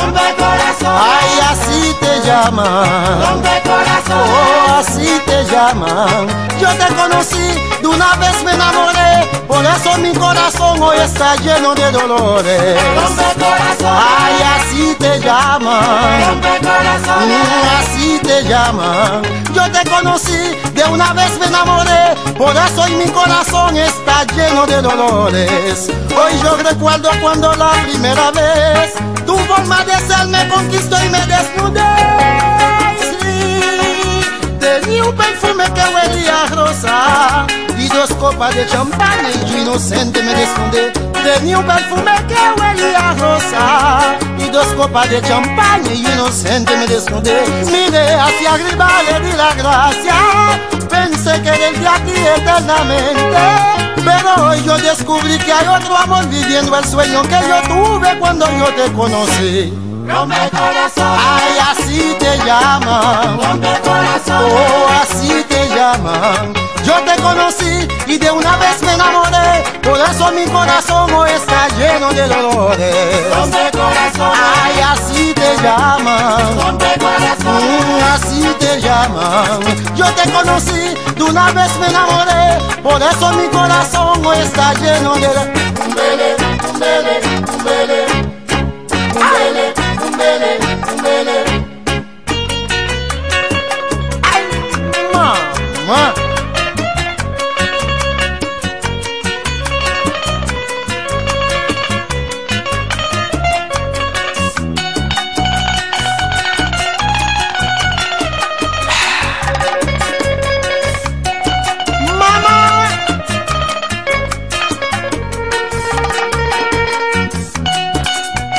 Rompe 0.00 0.34
corazón. 0.36 0.96
Ay, 0.96 1.30
así 1.50 1.96
te 2.00 2.20
llaman. 2.26 3.22
Rompe 3.22 3.62
corazón. 3.62 4.24
Oh, 4.28 4.74
así 4.78 5.20
te 5.26 5.44
llaman. 5.44 6.26
Yo 6.60 6.68
te 6.74 6.94
conocí, 6.94 7.46
de 7.80 7.86
una 7.86 8.16
vez 8.16 8.42
me 8.44 8.52
enamoré. 8.52 9.28
Por 9.46 9.64
eso 9.64 9.96
mi 9.98 10.12
corazón 10.14 10.82
hoy 10.82 10.98
está 10.98 11.36
lleno 11.36 11.74
de 11.74 11.90
dolores. 11.92 12.82
Rompe 12.96 13.24
corazón. 13.38 13.98
Ay, 14.18 14.34
así 14.56 14.96
te 14.98 15.20
llaman. 15.20 16.24
Rompe 16.28 16.58
corazón. 16.60 17.30
así 17.78 18.18
te 18.22 18.42
llaman. 18.44 19.22
Yo 19.54 19.62
te 19.70 19.88
conocí, 19.88 20.58
de 20.74 20.84
una 20.84 21.12
vez 21.12 21.38
me 21.38 21.46
enamoré. 21.46 22.14
Por 22.36 22.56
eso 22.56 22.82
hoy 22.82 22.92
mi 22.96 23.06
corazón 23.10 23.76
está 23.76 24.24
lleno 24.34 24.66
de 24.66 24.82
dolores. 24.82 25.88
Hoy 26.16 26.32
yo 26.42 26.56
recuerdo 26.56 27.10
cuando 27.20 27.52
la 27.54 27.72
primera 27.84 28.30
vez 28.32 28.94
forma 29.54 29.84
de 29.84 29.92
ser 29.92 30.26
me 30.28 30.48
conquistó 30.48 30.96
y 31.04 31.08
me 31.08 31.20
desnudé. 31.26 31.80
Sí, 33.00 34.20
tenía 34.58 35.04
un 35.04 35.16
perfume 35.16 35.64
que 35.74 35.84
huelía 35.94 36.42
a 36.42 36.46
rosa 36.46 37.46
y 37.78 37.88
dos 37.88 38.10
copas 38.14 38.54
de 38.54 38.66
champán 38.66 39.18
y 39.32 39.50
yo 39.50 39.58
inocente 39.58 40.22
me 40.22 40.34
desnudé. 40.34 40.92
Tenía 41.22 41.58
un 41.58 41.66
perfume 41.66 42.12
que 42.28 42.60
huelía 42.60 43.10
a 43.10 43.14
rosa 43.14 44.18
y 44.38 44.50
dos 44.50 44.66
copas 44.74 45.08
de 45.10 45.22
champán 45.22 45.82
y 45.86 46.02
yo 46.02 46.12
inocente 46.12 46.76
me 46.76 46.86
desnudé. 46.86 47.44
Miré 47.66 48.14
hacia 48.14 48.54
arriba, 48.54 48.88
le 49.08 49.20
di 49.26 49.32
la 49.36 49.54
gracia. 49.54 50.16
Pensé 50.88 51.42
que 51.42 51.50
desde 51.50 51.88
aquí 51.88 52.16
eternamente. 52.36 53.73
Pero 53.96 54.48
hoy 54.48 54.62
yo 54.64 54.76
descubrí 54.78 55.38
que 55.38 55.52
hay 55.52 55.66
otro 55.66 55.96
amor 55.96 56.26
viviendo 56.28 56.76
el 56.76 56.84
sueño 56.84 57.22
que 57.22 57.38
yo 57.48 57.62
tuve 57.68 58.18
cuando 58.18 58.46
yo 58.58 58.66
te 58.74 58.92
conocí. 58.92 59.72
Rompe 60.06 60.50
corazón. 60.50 61.18
Ay, 61.18 61.52
así 61.70 62.16
te 62.18 62.36
llaman. 62.44 63.38
Rompe 63.40 63.68
corazón. 63.82 64.44
Oh, 64.50 64.88
así 65.02 65.43
te 65.74 65.80
llaman. 65.80 66.54
Yo 66.84 66.94
te 67.04 67.20
conocí 67.20 67.88
y 68.06 68.18
de 68.18 68.30
una 68.30 68.56
vez 68.56 68.82
me 68.82 68.92
enamoré. 68.92 69.64
Por 69.82 69.98
eso 69.98 70.30
mi 70.32 70.44
corazón 70.46 71.12
hoy 71.12 71.30
está 71.30 71.68
lleno 71.68 72.12
de 72.12 72.28
dolores. 72.28 73.34
Rompe 73.34 73.70
corazón. 73.72 74.32
Ay, 74.62 74.80
así 74.80 75.34
te 75.34 75.56
llaman. 75.62 76.58
Rompe 76.60 76.92
corazón. 76.98 77.62
así 78.14 78.42
te 78.58 78.80
llaman. 78.80 79.60
Yo 79.96 80.06
te 80.14 80.30
conocí, 80.30 80.94
de 81.16 81.22
una 81.22 81.50
vez 81.52 81.76
me 81.78 81.86
enamoré. 81.88 82.58
Por 82.82 83.02
eso 83.02 83.32
mi 83.32 83.48
corazón 83.48 84.24
hoy 84.24 84.38
está 84.38 84.74
lleno 84.74 85.14
de 85.14 85.28
Umbele, 85.86 86.36
umbele, 86.70 87.20
umbele. 87.52 88.06
Umbele, 89.14 89.74
umbele, 90.06 90.58
umbele. 90.92 91.53
irmã. 95.84 96.14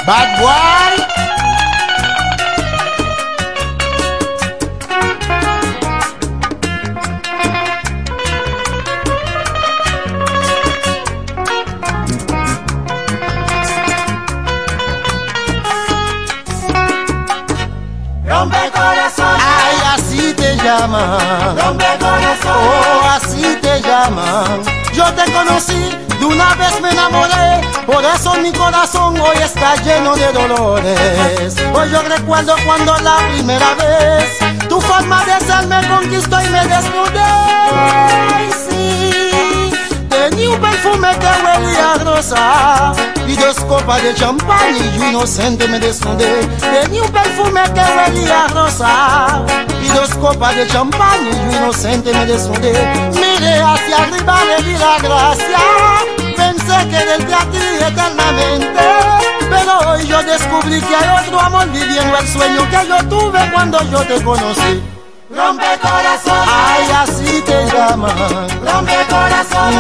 Bad 0.06 0.40
boy! 0.40 0.75
Llaman. 20.86 21.58
Rompe 21.58 21.86
corazón. 22.00 22.58
Oh, 22.58 23.10
así 23.10 23.58
te 23.62 23.82
llaman. 23.82 24.62
Yo 24.94 25.06
te 25.14 25.32
conocí, 25.32 25.98
de 26.20 26.26
una 26.26 26.56
vez 26.56 26.80
me 26.82 26.90
enamoré, 26.90 27.62
por 27.86 28.04
eso 28.04 28.34
mi 28.36 28.52
corazón 28.54 29.20
hoy 29.20 29.38
está 29.44 29.76
lleno 29.84 30.16
de 30.16 30.32
dolores. 30.32 31.56
Hoy 31.74 31.92
yo 31.92 32.02
recuerdo 32.04 32.56
cuando 32.66 32.96
la 33.00 33.18
primera 33.34 33.74
vez 33.76 34.40
tu 34.70 34.80
forma 34.80 35.26
de 35.26 35.46
ser 35.46 35.68
me 35.68 35.86
conquistó 35.88 36.42
y 36.42 36.50
me 36.50 36.66
desnudé. 36.66 38.65
Tenía 40.30 40.50
un 40.50 40.60
perfume 40.60 41.08
que 41.20 41.28
huelía 41.46 41.94
a 41.94 41.98
rosa 42.00 42.94
y 43.28 43.36
dos 43.36 43.60
copas 43.66 44.02
de 44.02 44.16
champán 44.16 44.76
y 44.76 44.98
yo 44.98 45.10
inocente 45.10 45.68
me 45.68 45.80
desnudé. 45.80 46.48
Tenía 46.58 47.04
un 47.04 47.12
perfume 47.12 47.62
que 47.76 47.82
huelía 47.82 48.46
a 48.46 48.48
rosa 48.48 49.44
y 49.84 49.88
dos 49.90 50.10
copas 50.16 50.56
de 50.56 50.66
champán 50.66 51.20
y 51.28 51.32
yo 51.32 51.58
inocente 51.60 52.12
me 52.12 52.26
desnudé. 52.26 52.74
Miré 53.14 53.62
hacia 53.62 53.98
arriba, 53.98 54.40
le 54.46 54.64
di 54.64 54.78
la 54.80 54.98
gracia, 54.98 55.60
pensé 56.36 56.90
que 56.90 57.06
desde 57.06 57.34
aquí 57.36 57.60
eternamente. 57.88 58.82
Pero 59.48 59.92
hoy 59.92 60.08
yo 60.08 60.24
descubrí 60.24 60.82
que 60.82 60.96
hay 60.96 61.24
otro 61.24 61.40
amor 61.40 61.70
viviendo 61.70 62.18
el 62.18 62.28
sueño 62.28 62.68
que 62.72 62.88
yo 62.88 62.98
tuve 63.10 63.52
cuando 63.52 63.80
yo 63.92 64.00
te 64.00 64.20
conocí. 64.24 64.95
Rompe 65.36 65.66
corazón, 65.82 66.48
ay 66.48 66.92
así 67.04 67.42
te 67.42 67.66
llaman. 67.66 68.48
Rompe 68.66 68.96
corazón, 69.10 69.74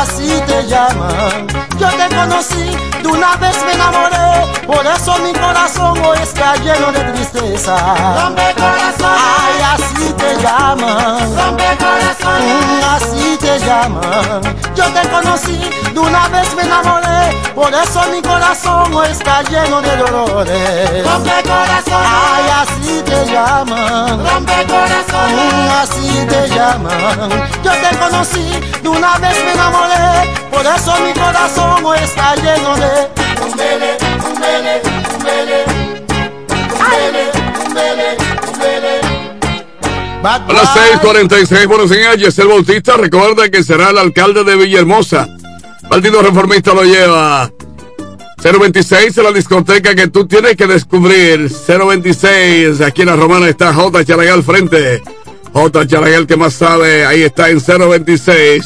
así 0.00 0.40
te 0.46 0.66
llaman. 0.66 1.46
Yo 1.78 1.88
te 1.88 2.16
conocí, 2.16 2.76
de 3.02 3.08
una 3.08 3.36
vez 3.36 3.62
me 3.66 3.72
enamoré, 3.72 4.66
por 4.66 4.86
eso 4.86 5.18
mi 5.18 5.32
corazón 5.34 5.98
hoy 6.02 6.18
está 6.22 6.56
lleno 6.56 6.90
de 6.92 7.00
tristeza. 7.12 7.76
Rompe 8.22 8.54
corazón, 8.54 9.14
ay 9.14 9.62
así 9.74 10.12
te 10.14 10.36
llaman. 10.40 11.36
Rompe 11.36 11.76
corazón, 11.76 12.41
llaman. 13.82 14.42
Yo 14.74 14.84
te 14.92 15.08
conocí, 15.08 15.58
de 15.92 15.98
una 15.98 16.28
vez 16.28 16.54
me 16.54 16.62
enamoré, 16.62 17.40
por 17.54 17.72
eso 17.72 18.00
mi 18.10 18.22
corazón 18.22 18.92
está 19.04 19.42
lleno 19.42 19.80
de 19.80 19.96
dolores. 19.96 21.04
Rompe 21.04 21.42
corazón, 21.42 22.04
ay 22.04 22.44
así 22.62 23.02
te 23.04 23.32
llaman. 23.32 24.24
Rompe 24.24 24.66
corazón, 24.66 25.30
así 25.80 26.26
te 26.28 26.48
llaman. 26.48 27.30
Yo 27.62 27.72
te 27.72 27.96
conocí, 27.98 28.60
de 28.82 28.88
una 28.88 29.18
vez 29.18 29.44
me 29.44 29.52
enamoré, 29.52 30.34
por 30.50 30.66
eso 30.66 30.94
mi 31.00 31.12
corazón 31.12 31.94
está 31.96 32.34
lleno 32.36 32.76
de 32.76 33.10
umbele, 33.46 33.96
umbele, 34.28 34.82
umbele, 35.14 35.64
umbele, 36.74 37.30
umbele, 37.66 38.16
umbele. 38.48 39.11
A 40.24 40.52
las 40.52 40.72
6:46, 40.72 41.66
buenos 41.66 41.90
días, 41.90 42.16
Yesel 42.16 42.46
Bautista. 42.46 42.96
Recuerda 42.96 43.48
que 43.48 43.64
será 43.64 43.90
el 43.90 43.98
alcalde 43.98 44.44
de 44.44 44.54
Villahermosa. 44.54 45.28
Partido 45.88 46.22
Reformista 46.22 46.72
lo 46.72 46.84
lleva. 46.84 47.50
026 48.40 49.18
en 49.18 49.24
la 49.24 49.32
discoteca 49.32 49.96
que 49.96 50.06
tú 50.06 50.26
tienes 50.28 50.56
que 50.56 50.68
descubrir. 50.68 51.50
026, 51.50 52.80
aquí 52.82 53.02
en 53.02 53.08
la 53.08 53.16
romana 53.16 53.48
está 53.48 53.74
J. 53.74 54.04
Chalagal 54.04 54.34
al 54.34 54.42
frente. 54.44 55.02
J. 55.52 55.86
Chalagal 55.88 56.26
que 56.28 56.36
más 56.36 56.54
sabe, 56.54 57.04
ahí 57.04 57.22
está 57.22 57.50
en 57.50 57.58
026. 57.60 58.64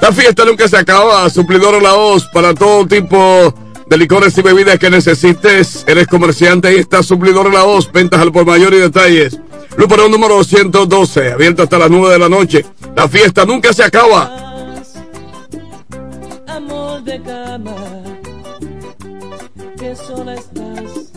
La 0.00 0.10
fiesta 0.10 0.46
nunca 0.46 0.66
se 0.68 0.78
acaba. 0.78 1.28
Suplidor 1.28 1.82
La 1.82 1.94
Hoz 1.94 2.24
para 2.32 2.54
todo 2.54 2.86
tipo 2.86 3.54
de 3.88 3.96
licores 3.98 4.36
y 4.38 4.42
bebidas 4.42 4.78
que 4.78 4.90
necesites. 4.90 5.84
Eres 5.86 6.06
comerciante, 6.06 6.68
ahí 6.68 6.76
está 6.76 7.02
Suplidor 7.02 7.52
La 7.52 7.64
Hoz. 7.64 7.90
Ventas 7.92 8.20
al 8.20 8.32
por 8.32 8.46
mayor 8.46 8.74
y 8.74 8.78
detalles. 8.78 9.38
Luperón 9.76 10.10
número 10.10 10.36
212, 10.36 11.32
abierto 11.32 11.62
hasta 11.64 11.78
las 11.78 11.90
9 11.90 12.12
de 12.12 12.18
la 12.18 12.28
noche. 12.28 12.64
La 12.94 13.08
fiesta 13.08 13.44
nunca 13.44 13.72
se 13.72 13.82
acaba. 13.82 14.40
amor 16.46 17.02
de 17.02 17.20
cama, 17.22 17.74
que 19.78 19.96
sola 19.96 20.34
estás 20.34 21.12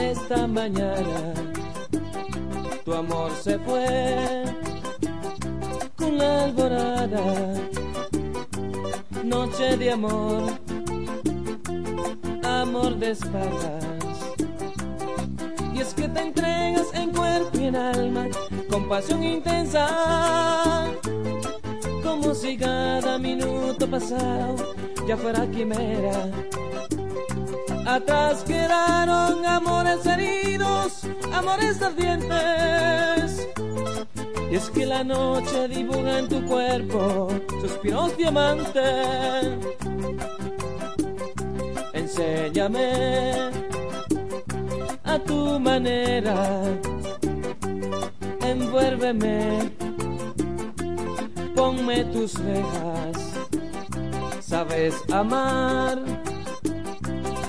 esta 0.00 0.46
mañana. 0.46 1.34
Tu 2.84 2.94
amor 2.94 3.32
se 3.42 3.58
fue 3.58 4.44
con 5.96 6.16
la 6.16 6.44
alborada, 6.44 7.54
noche 9.24 9.76
de 9.76 9.92
amor, 9.92 10.52
amor 12.44 12.96
de 12.96 13.10
espaldas. 13.10 13.84
Y 15.74 15.80
es 15.80 15.94
que 15.94 16.08
te 16.08 16.20
entregas 16.20 16.86
en 16.94 17.10
cuerpo 17.10 17.58
y 17.58 17.64
en 17.64 17.76
alma, 17.76 18.26
con 18.70 18.88
pasión 18.88 19.22
intensa 19.22 20.88
como 22.02 22.34
si 22.34 22.56
cada 22.56 23.18
minuto 23.18 23.88
pasado 23.88 24.56
ya 25.06 25.16
fuera 25.16 25.46
quimera. 25.46 26.30
Atrás 27.86 28.44
quedaron 28.44 29.46
amores 29.46 30.04
heridos, 30.04 31.04
amores 31.32 31.80
ardientes. 31.80 33.48
Y 34.50 34.56
es 34.56 34.68
que 34.70 34.84
la 34.84 35.04
noche 35.04 35.68
dibuja 35.68 36.18
en 36.18 36.28
tu 36.28 36.44
cuerpo 36.44 37.28
suspiros 37.60 38.16
diamantes. 38.16 39.48
Enséñame 42.08 43.50
a 45.04 45.18
tu 45.18 45.60
manera, 45.60 46.62
envuélveme 48.40 49.70
ponme 51.54 52.04
tus 52.06 52.32
rejas. 52.36 53.34
Sabes 54.40 54.94
amar 55.12 55.98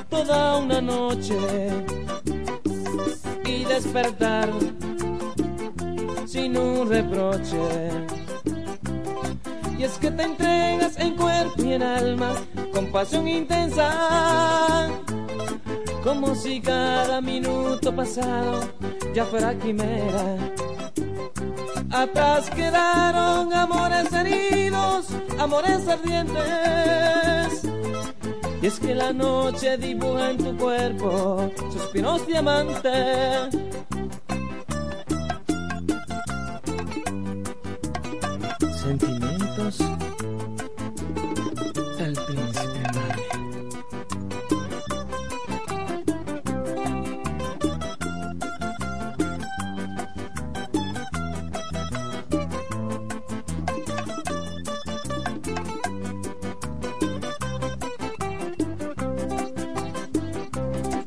toda 0.09 0.57
una 0.57 0.81
noche 0.81 1.39
y 3.45 3.63
despertar 3.63 4.49
sin 6.25 6.57
un 6.57 6.89
reproche. 6.89 8.19
Y 9.79 9.83
es 9.85 9.97
que 9.97 10.11
te 10.11 10.23
entregas 10.23 10.99
en 10.99 11.15
cuerpo 11.15 11.63
y 11.63 11.71
en 11.71 11.83
alma 11.83 12.33
con 12.73 12.87
pasión 12.87 13.29
intensa, 13.29 14.89
como 16.03 16.35
si 16.35 16.59
cada 16.59 17.21
minuto 17.21 17.95
pasado 17.95 18.59
ya 19.13 19.23
fuera 19.23 19.57
quimera. 19.57 20.35
Atrás 21.91 22.49
quedaron 22.49 23.53
amores 23.53 24.11
heridos, 24.11 25.05
amores 25.39 25.87
ardientes. 25.87 27.63
Y 28.61 28.65
es 28.65 28.81
que 28.81 28.93
la 28.93 29.13
noche 29.13 29.77
dibuja 29.77 30.31
en 30.31 30.37
tu 30.39 30.57
cuerpo 30.57 31.49
suspiros 31.71 32.27
diamantes. 32.27 33.55
Sentimientos 39.71 40.09
del 41.99 42.13
príncipe. 42.25 42.79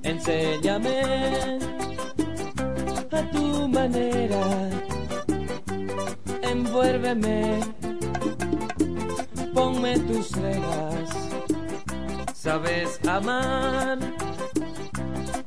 Enséñame 0.04 1.58
a 3.10 3.30
tu 3.32 3.68
manera, 3.68 4.68
envuélveme, 6.42 7.60
Sabes 12.34 12.98
amar 13.06 13.98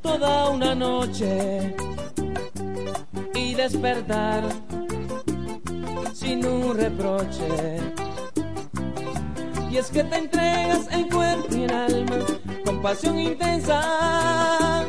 toda 0.00 0.50
una 0.50 0.74
noche 0.74 1.74
y 3.34 3.54
despertar 3.54 4.44
sin 6.14 6.46
un 6.46 6.76
reproche. 6.76 7.78
Y 9.70 9.76
es 9.76 9.90
que 9.90 10.04
te 10.04 10.16
entregas 10.16 10.86
en 10.90 11.08
cuerpo 11.08 11.54
y 11.54 11.64
en 11.64 11.70
alma 11.72 12.16
con 12.64 12.80
pasión 12.80 13.18
intensa, 13.18 14.84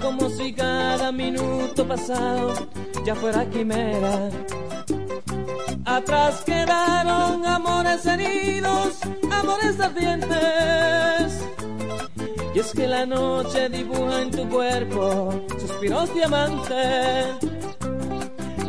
como 0.00 0.30
si 0.30 0.52
cada 0.52 1.12
minuto 1.12 1.86
pasado 1.86 2.54
ya 3.04 3.14
fuera 3.14 3.48
quimera. 3.48 4.30
Atrás 5.88 6.42
quedaron 6.44 7.46
amores 7.46 8.04
heridos, 8.04 8.98
amores 9.30 9.80
ardientes. 9.80 11.42
Y 12.54 12.58
es 12.58 12.72
que 12.72 12.86
la 12.86 13.06
noche 13.06 13.70
dibuja 13.70 14.20
en 14.20 14.30
tu 14.30 14.46
cuerpo 14.50 15.32
suspiros 15.58 16.12
diamantes. 16.12 17.36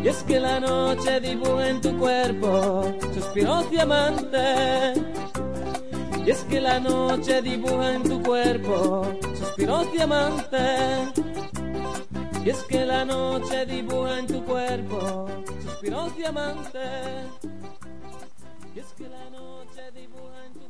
Y 0.01 0.07
es 0.07 0.23
que 0.23 0.39
la 0.39 0.61
noche 0.61 1.19
dibuja 1.19 1.67
en 1.67 1.81
tu 1.81 1.97
cuerpo 1.97 2.89
suspiros 3.13 3.69
diamante. 3.69 4.93
Y 6.25 6.29
es 6.31 6.43
que 6.45 6.61
la 6.61 6.79
noche 6.79 7.41
dibuja 7.41 7.95
en 7.95 8.03
tu 8.03 8.23
cuerpo 8.23 9.11
suspiros 9.37 9.91
diamante. 9.91 10.57
Y 12.45 12.49
es 12.49 12.63
que 12.63 12.85
la 12.85 13.03
noche 13.03 13.65
dibuja 13.65 14.19
en 14.19 14.27
tu 14.27 14.41
cuerpo 14.45 15.27
suspiros 15.79 16.15
diamante. 16.17 16.79
Y 18.75 18.79
es 18.79 18.87
que 18.97 19.07
la 19.07 19.29
noche 19.29 19.91
dibuja 19.93 20.45
en 20.45 20.53
tu 20.53 20.69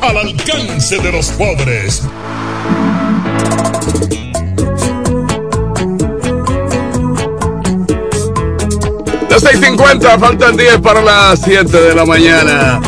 al 0.00 0.16
alcance 0.16 0.98
de 0.98 1.12
los 1.12 1.28
pobres. 1.32 2.02
Las 9.28 9.44
6.50, 9.44 10.18
faltan 10.18 10.56
10 10.56 10.78
para 10.78 11.02
las 11.02 11.40
7 11.42 11.78
de 11.78 11.94
la 11.94 12.06
mañana. 12.06 12.80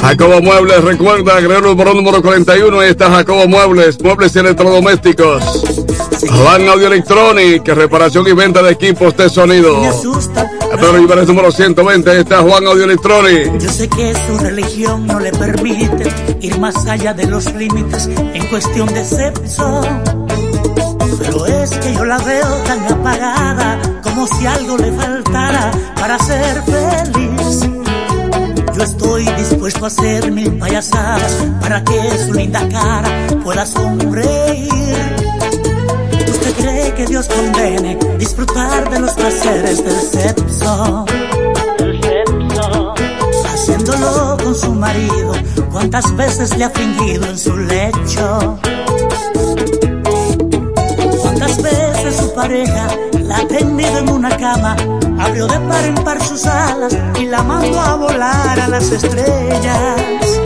Jacobo 0.00 0.42
Muebles, 0.42 0.82
recuerda, 0.82 1.38
Guerrero 1.38 1.76
por 1.76 1.94
número 1.94 2.20
41, 2.20 2.80
ahí 2.80 2.90
está 2.90 3.08
Jacobo 3.08 3.46
Muebles, 3.46 4.02
muebles 4.02 4.34
y 4.34 4.40
electrodomésticos. 4.40 5.81
Van 6.30 6.68
Audio 6.68 6.86
Electronic, 6.86 7.66
reparación 7.68 8.26
y 8.28 8.32
venta 8.32 8.62
de 8.62 8.72
equipos 8.72 9.16
de 9.16 9.28
sonido. 9.28 9.80
Pedro 10.70 11.02
Ibares 11.02 11.26
número 11.26 11.50
120, 11.50 12.10
ahí 12.10 12.18
está 12.18 12.42
Juan 12.42 12.66
Audio 12.66 12.84
Electronic. 12.84 13.58
Yo 13.58 13.68
sé 13.68 13.88
que 13.88 14.14
su 14.14 14.38
religión 14.38 15.06
no 15.06 15.18
le 15.18 15.32
permite 15.32 16.08
ir 16.40 16.58
más 16.58 16.86
allá 16.86 17.12
de 17.12 17.26
los 17.26 17.52
límites 17.54 18.06
en 18.06 18.46
cuestión 18.46 18.92
de 18.94 19.04
sexo. 19.04 19.80
Pero 21.18 21.46
es 21.46 21.70
que 21.70 21.94
yo 21.94 22.04
la 22.04 22.18
veo 22.18 22.48
tan 22.64 22.92
apagada 22.92 23.80
como 24.02 24.26
si 24.26 24.46
algo 24.46 24.76
le 24.78 24.92
faltara 24.92 25.70
para 25.96 26.18
ser 26.20 26.62
feliz. 26.62 27.68
Yo 28.74 28.82
estoy 28.82 29.24
dispuesto 29.24 29.84
a 29.84 29.88
hacer 29.88 30.30
mil 30.30 30.58
payasadas 30.58 31.44
para 31.60 31.82
que 31.84 32.18
su 32.24 32.32
linda 32.32 32.66
cara 32.68 33.26
pueda 33.42 33.66
sonreír. 33.66 34.81
¿Usted 37.02 37.06
cree 37.06 37.06
que 37.06 37.06
Dios 37.06 37.28
condene 37.28 37.98
disfrutar 38.18 38.90
de 38.90 39.00
los 39.00 39.12
placeres 39.12 39.84
del 39.84 40.00
sexo? 40.00 41.04
Haciéndolo 43.52 44.36
con 44.42 44.54
su 44.54 44.72
marido, 44.72 45.32
¿cuántas 45.70 46.14
veces 46.16 46.56
le 46.56 46.64
ha 46.64 46.70
fingido 46.70 47.26
en 47.26 47.38
su 47.38 47.56
lecho? 47.56 48.58
¿Cuántas 51.22 51.62
veces 51.62 52.16
su 52.16 52.32
pareja 52.34 52.88
la 53.20 53.38
ha 53.38 53.48
tendido 53.48 53.98
en 53.98 54.08
una 54.08 54.36
cama? 54.36 54.76
Abrió 55.18 55.46
de 55.46 55.58
par 55.60 55.84
en 55.84 55.94
par 55.94 56.22
sus 56.22 56.46
alas 56.46 56.96
y 57.20 57.26
la 57.26 57.42
mandó 57.42 57.80
a 57.80 57.96
volar 57.96 58.60
a 58.60 58.68
las 58.68 58.90
estrellas. 58.90 60.40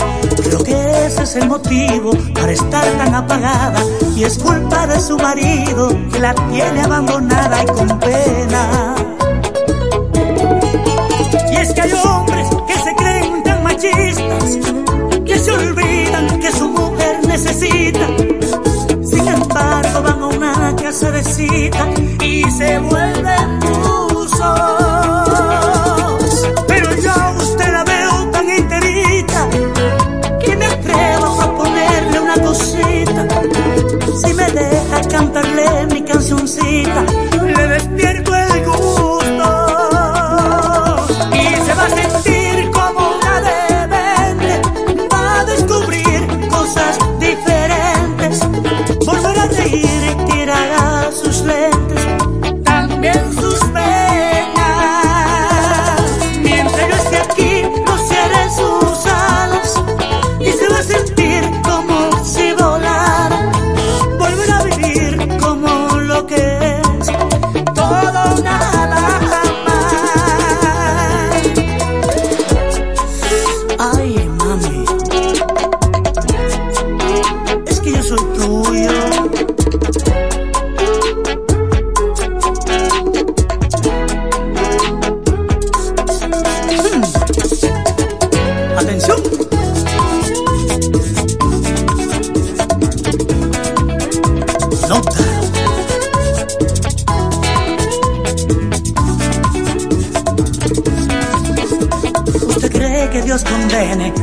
Ese 1.06 1.22
es 1.22 1.36
el 1.36 1.46
motivo 1.46 2.10
para 2.34 2.50
estar 2.50 2.84
tan 2.98 3.14
apagada 3.14 3.80
y 4.16 4.24
es 4.24 4.36
culpa 4.38 4.88
de 4.88 4.98
su 4.98 5.16
marido 5.16 5.88
que 6.12 6.18
la 6.18 6.34
tiene 6.34 6.82
abandonada 6.82 7.62
y 7.62 7.66
con 7.66 7.86
pena. 8.00 8.94
Y 11.52 11.56
es 11.58 11.72
que 11.72 11.80
hay 11.80 11.92
hombres 11.92 12.48
que 12.66 12.78
se 12.80 12.94
creen 12.96 13.42
tan 13.44 13.62
machistas 13.62 14.58
que 15.24 15.38
se 15.38 15.52
olvidan 15.52 16.40
que 16.40 16.50
su 16.50 16.68
mujer 16.70 17.20
necesita. 17.24 18.08
Sin 19.04 19.28
embargo, 19.28 20.02
van 20.02 20.22
a 20.22 20.26
una 20.26 20.74
casa 20.74 21.12
de 21.12 21.22
cita 21.22 21.86
y 22.20 22.50
se 22.50 22.80
vuelven 22.80 23.60
usos. 24.12 24.85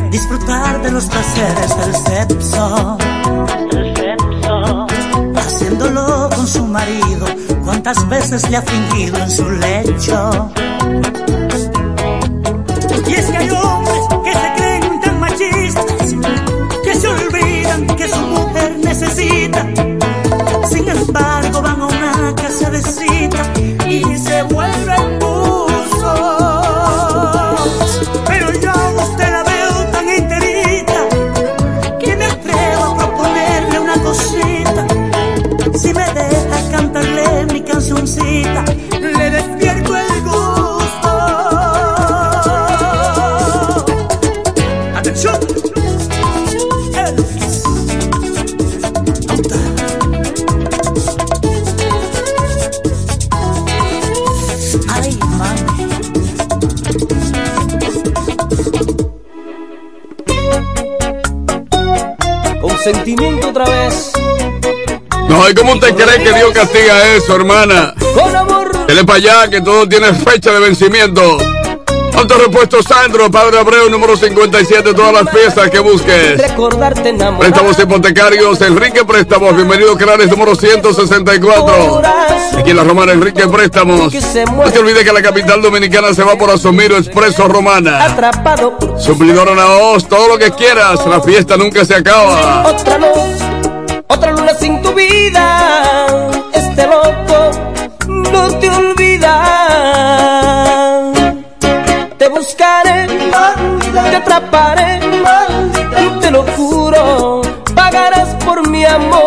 Disfrutar 0.10 0.82
de 0.82 0.92
los 0.92 1.06
placeres 1.06 1.78
del 1.78 1.96
sexo? 1.96 2.98
Haciéndolo 5.36 6.30
con 6.34 6.48
su 6.48 6.66
marido, 6.66 7.26
¿cuántas 7.64 8.08
veces 8.10 8.50
le 8.50 8.58
ha 8.58 8.62
fingido 8.62 9.18
en 9.18 9.32
su 9.32 9.50
lecho? 9.50 10.50
Y 13.08 13.14
es 13.14 13.26
que 13.26 13.38
hay 13.38 13.50
hombres 13.50 13.83
No, 65.44 65.50
¿y 65.50 65.56
cómo 65.56 65.74
usted 65.74 65.94
cree 65.94 66.24
que 66.24 66.32
Dios 66.32 66.52
castiga 66.54 67.16
eso, 67.16 67.36
hermana? 67.36 67.94
con 68.16 68.34
amor. 68.34 68.88
Dele 68.88 69.04
para 69.04 69.18
allá 69.18 69.50
que 69.50 69.60
todo 69.60 69.86
tiene 69.90 70.14
fecha 70.14 70.54
de 70.54 70.60
vencimiento. 70.62 71.38
Autorepuesto 72.16 72.82
Sandro, 72.82 73.30
Padre 73.30 73.60
Abreu, 73.60 73.90
número 73.90 74.16
57, 74.16 74.94
todas 74.94 75.12
las 75.12 75.36
piezas 75.36 75.70
que 75.70 75.80
busques. 75.80 76.42
Préstamos 77.40 77.78
hipotecarios, 77.78 78.62
Enrique 78.62 79.04
Préstamos, 79.04 79.54
bienvenido 79.54 79.98
Clares, 79.98 80.30
número 80.30 80.56
164. 80.56 82.02
Aquí 82.58 82.70
en 82.70 82.78
la 82.78 82.84
Romana, 82.86 83.12
Enrique 83.12 83.46
Préstamos. 83.46 84.14
No 84.14 84.72
te 84.72 84.80
olvides 84.80 85.04
que 85.04 85.12
la 85.12 85.22
capital 85.22 85.62
dominicana 85.62 86.14
se 86.14 86.24
va 86.24 86.38
por 86.38 86.52
Asomiro 86.52 86.96
Expreso 86.96 87.50
Romana. 87.50 88.06
Atrapado 88.06 88.78
Suplidor 88.98 89.50
a 89.50 89.56
la 89.56 89.68
hoz, 89.68 90.08
todo 90.08 90.30
lo 90.30 90.38
que 90.38 90.52
quieras, 90.52 91.06
la 91.06 91.20
fiesta 91.20 91.58
nunca 91.58 91.84
se 91.84 91.96
acaba. 91.96 92.64
Otra 94.24 94.36
luna 94.38 94.54
sin 94.54 94.82
tu 94.82 94.94
vida. 94.94 96.08
Este 96.54 96.88
loco 96.88 97.52
no 98.08 98.58
te 98.58 98.70
olvida. 98.70 99.34
Te 102.18 102.30
buscaré, 102.30 103.08
te 103.92 104.16
atraparé, 104.16 105.02
te 106.22 106.32
lo 106.32 106.44
juro. 106.56 107.42
Pagarás 107.76 108.30
por 108.46 108.66
mi 108.70 108.86
amor, 108.86 109.23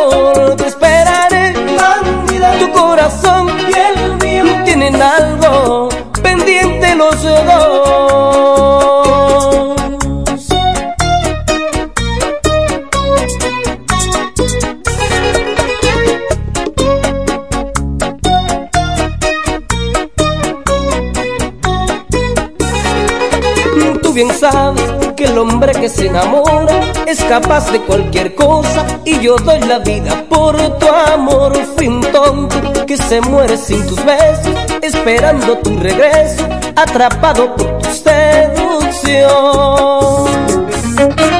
es 27.07 27.23
capaz 27.25 27.71
de 27.71 27.81
cualquier 27.81 28.35
cosa 28.35 28.85
y 29.05 29.21
yo 29.21 29.37
doy 29.37 29.61
la 29.61 29.79
vida 29.79 30.25
por 30.29 30.57
tu 30.79 30.89
amor. 30.89 31.53
Fui 31.77 31.87
un 31.89 32.01
tonto 32.01 32.87
que 32.87 32.97
se 32.97 33.21
muere 33.21 33.57
sin 33.57 33.87
tus 33.87 34.05
besos, 34.05 34.55
esperando 34.83 35.59
tu 35.59 35.79
regreso, 35.79 36.47
atrapado 36.75 37.55
por 37.55 37.79
tu 37.79 37.89
seducción. 37.91 39.27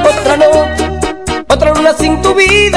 Otra 0.05 0.37
noche, 0.37 0.91
otra 1.49 1.75
luna 1.75 1.93
sin 1.99 2.23
tu 2.23 2.35
vida, 2.35 2.76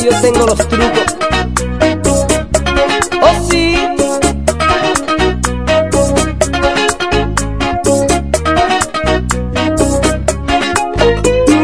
yo 0.00 0.10
tengo 0.20 0.46
los 0.46 0.58
trucos. 0.68 1.16
Oh 3.20 3.50
sí. 3.50 3.76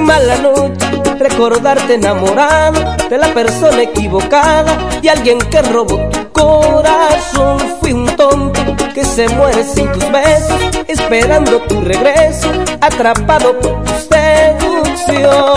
Mala 0.01 0.37
noche, 0.39 0.87
recordarte 1.19 1.95
enamorado 1.95 2.97
de 3.09 3.19
la 3.19 3.33
persona 3.33 3.83
equivocada 3.83 4.77
y 5.03 5.09
alguien 5.09 5.39
que 5.39 5.63
robó 5.63 5.97
tu 6.11 6.33
corazón. 6.33 7.59
Fui 7.81 7.93
un 7.93 8.07
tonto 8.17 8.61
que 8.95 9.05
se 9.05 9.29
muere 9.29 9.65
sin 9.65 9.91
tus 9.93 10.11
besos, 10.11 10.61
esperando 10.89 11.61
tu 11.63 11.81
regreso, 11.83 12.49
atrapado 12.81 13.59
por 13.61 13.85
tu 13.85 13.93
seducción 14.09 15.54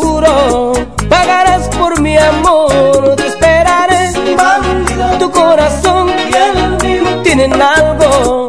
juro. 0.00 0.72
Pagarás 1.08 1.68
por 1.78 2.00
mi 2.00 2.16
amor, 2.16 3.14
te 3.16 3.26
esperaré. 3.26 4.12
Tu 5.18 5.30
corazón 5.30 6.08
y 6.30 6.34
el 6.46 6.56
mío 6.82 7.22
tienen 7.22 7.52
algo 7.60 8.48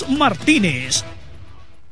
Martínez. 0.09 1.03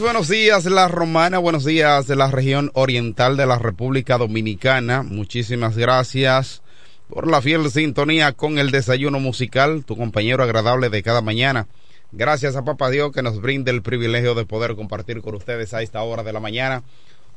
Buenos 0.00 0.28
días 0.28 0.64
La 0.64 0.86
Romana, 0.86 1.38
buenos 1.38 1.64
días 1.64 2.06
de 2.06 2.14
la 2.14 2.30
región 2.30 2.70
oriental 2.72 3.36
de 3.36 3.46
la 3.46 3.58
República 3.58 4.16
Dominicana. 4.16 5.02
Muchísimas 5.02 5.76
gracias 5.76 6.62
por 7.10 7.28
la 7.28 7.42
fiel 7.42 7.68
sintonía 7.68 8.32
con 8.32 8.58
el 8.58 8.70
desayuno 8.70 9.18
musical, 9.18 9.84
tu 9.84 9.96
compañero 9.96 10.44
agradable 10.44 10.88
de 10.88 11.02
cada 11.02 11.20
mañana. 11.20 11.66
Gracias 12.12 12.54
a 12.54 12.64
Papá 12.64 12.90
Dios 12.90 13.12
que 13.12 13.22
nos 13.22 13.40
brinde 13.42 13.72
el 13.72 13.82
privilegio 13.82 14.34
de 14.34 14.46
poder 14.46 14.76
compartir 14.76 15.20
con 15.20 15.34
ustedes 15.34 15.74
a 15.74 15.82
esta 15.82 16.00
hora 16.02 16.22
de 16.22 16.32
la 16.32 16.40
mañana 16.40 16.84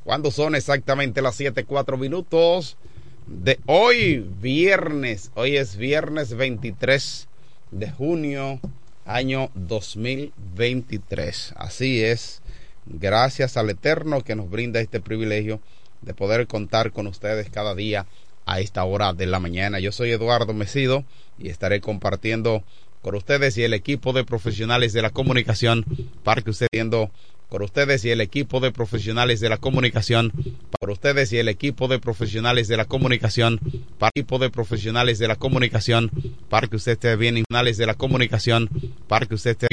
Cuando 0.03 0.29
son 0.29 0.53
exactamente 0.55 1.23
las 1.23 1.35
7, 1.35 1.65
4 1.65 1.97
minutos 1.97 2.77
de 3.25 3.59
hoy, 3.65 4.25
viernes. 4.39 5.31
Hoy 5.33 5.57
es 5.57 5.75
viernes 5.75 6.35
23 6.35 7.27
de 7.71 7.91
junio, 7.91 8.59
año 9.05 9.49
2023. 9.55 11.53
Así 11.55 12.03
es. 12.03 12.41
Gracias 12.85 13.57
al 13.57 13.69
Eterno 13.69 14.21
que 14.21 14.35
nos 14.35 14.49
brinda 14.49 14.79
este 14.81 14.99
privilegio 14.99 15.61
de 16.01 16.13
poder 16.13 16.47
contar 16.47 16.91
con 16.91 17.07
ustedes 17.07 17.49
cada 17.49 17.73
día 17.75 18.05
a 18.45 18.59
esta 18.59 18.83
hora 18.83 19.13
de 19.13 19.25
la 19.25 19.39
mañana. 19.39 19.79
Yo 19.79 19.91
soy 19.91 20.11
Eduardo 20.11 20.53
Mesido 20.53 21.03
y 21.39 21.49
estaré 21.49 21.81
compartiendo 21.81 22.63
con 23.01 23.15
ustedes 23.15 23.57
y 23.57 23.63
el 23.63 23.73
equipo 23.73 24.13
de 24.13 24.23
profesionales 24.23 24.93
de 24.93 25.01
la 25.01 25.09
comunicación 25.11 25.85
para 26.23 26.41
que 26.41 26.51
usted 26.51 26.67
viendo 26.71 27.11
por 27.55 27.63
ustedes 27.63 28.03
y 28.03 28.09
el 28.09 28.19
equipo 28.19 28.59
de 28.59 28.73
profesionales 28.73 29.39
de 29.39 29.47
la 29.47 29.55
comunicación, 29.55 30.33
por 30.77 30.89
ustedes 30.89 31.31
y 31.31 31.37
el 31.37 31.47
equipo 31.47 31.87
de 31.87 31.99
profesionales 31.99 32.67
de 32.67 32.75
la 32.75 32.83
comunicación, 32.83 33.61
para 33.97 34.11
el 34.13 34.23
equipo 34.23 34.39
de 34.39 34.49
profesionales 34.49 35.19
de 35.19 35.29
la 35.29 35.37
comunicación, 35.37 36.11
para 36.49 36.67
que 36.67 36.75
usted 36.75 36.91
esté 36.91 37.15
bien 37.15 37.37
de 37.77 37.85
la 37.85 37.93
comunicación, 37.93 38.69
para 39.07 39.25
que 39.25 39.35
usted 39.35 39.51
esté 39.51 39.67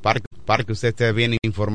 para, 0.00 0.20
para 0.46 0.62
que 0.62 0.70
usted 0.70 0.90
esté 0.90 1.10
bien 1.10 1.36
informado 1.42 1.62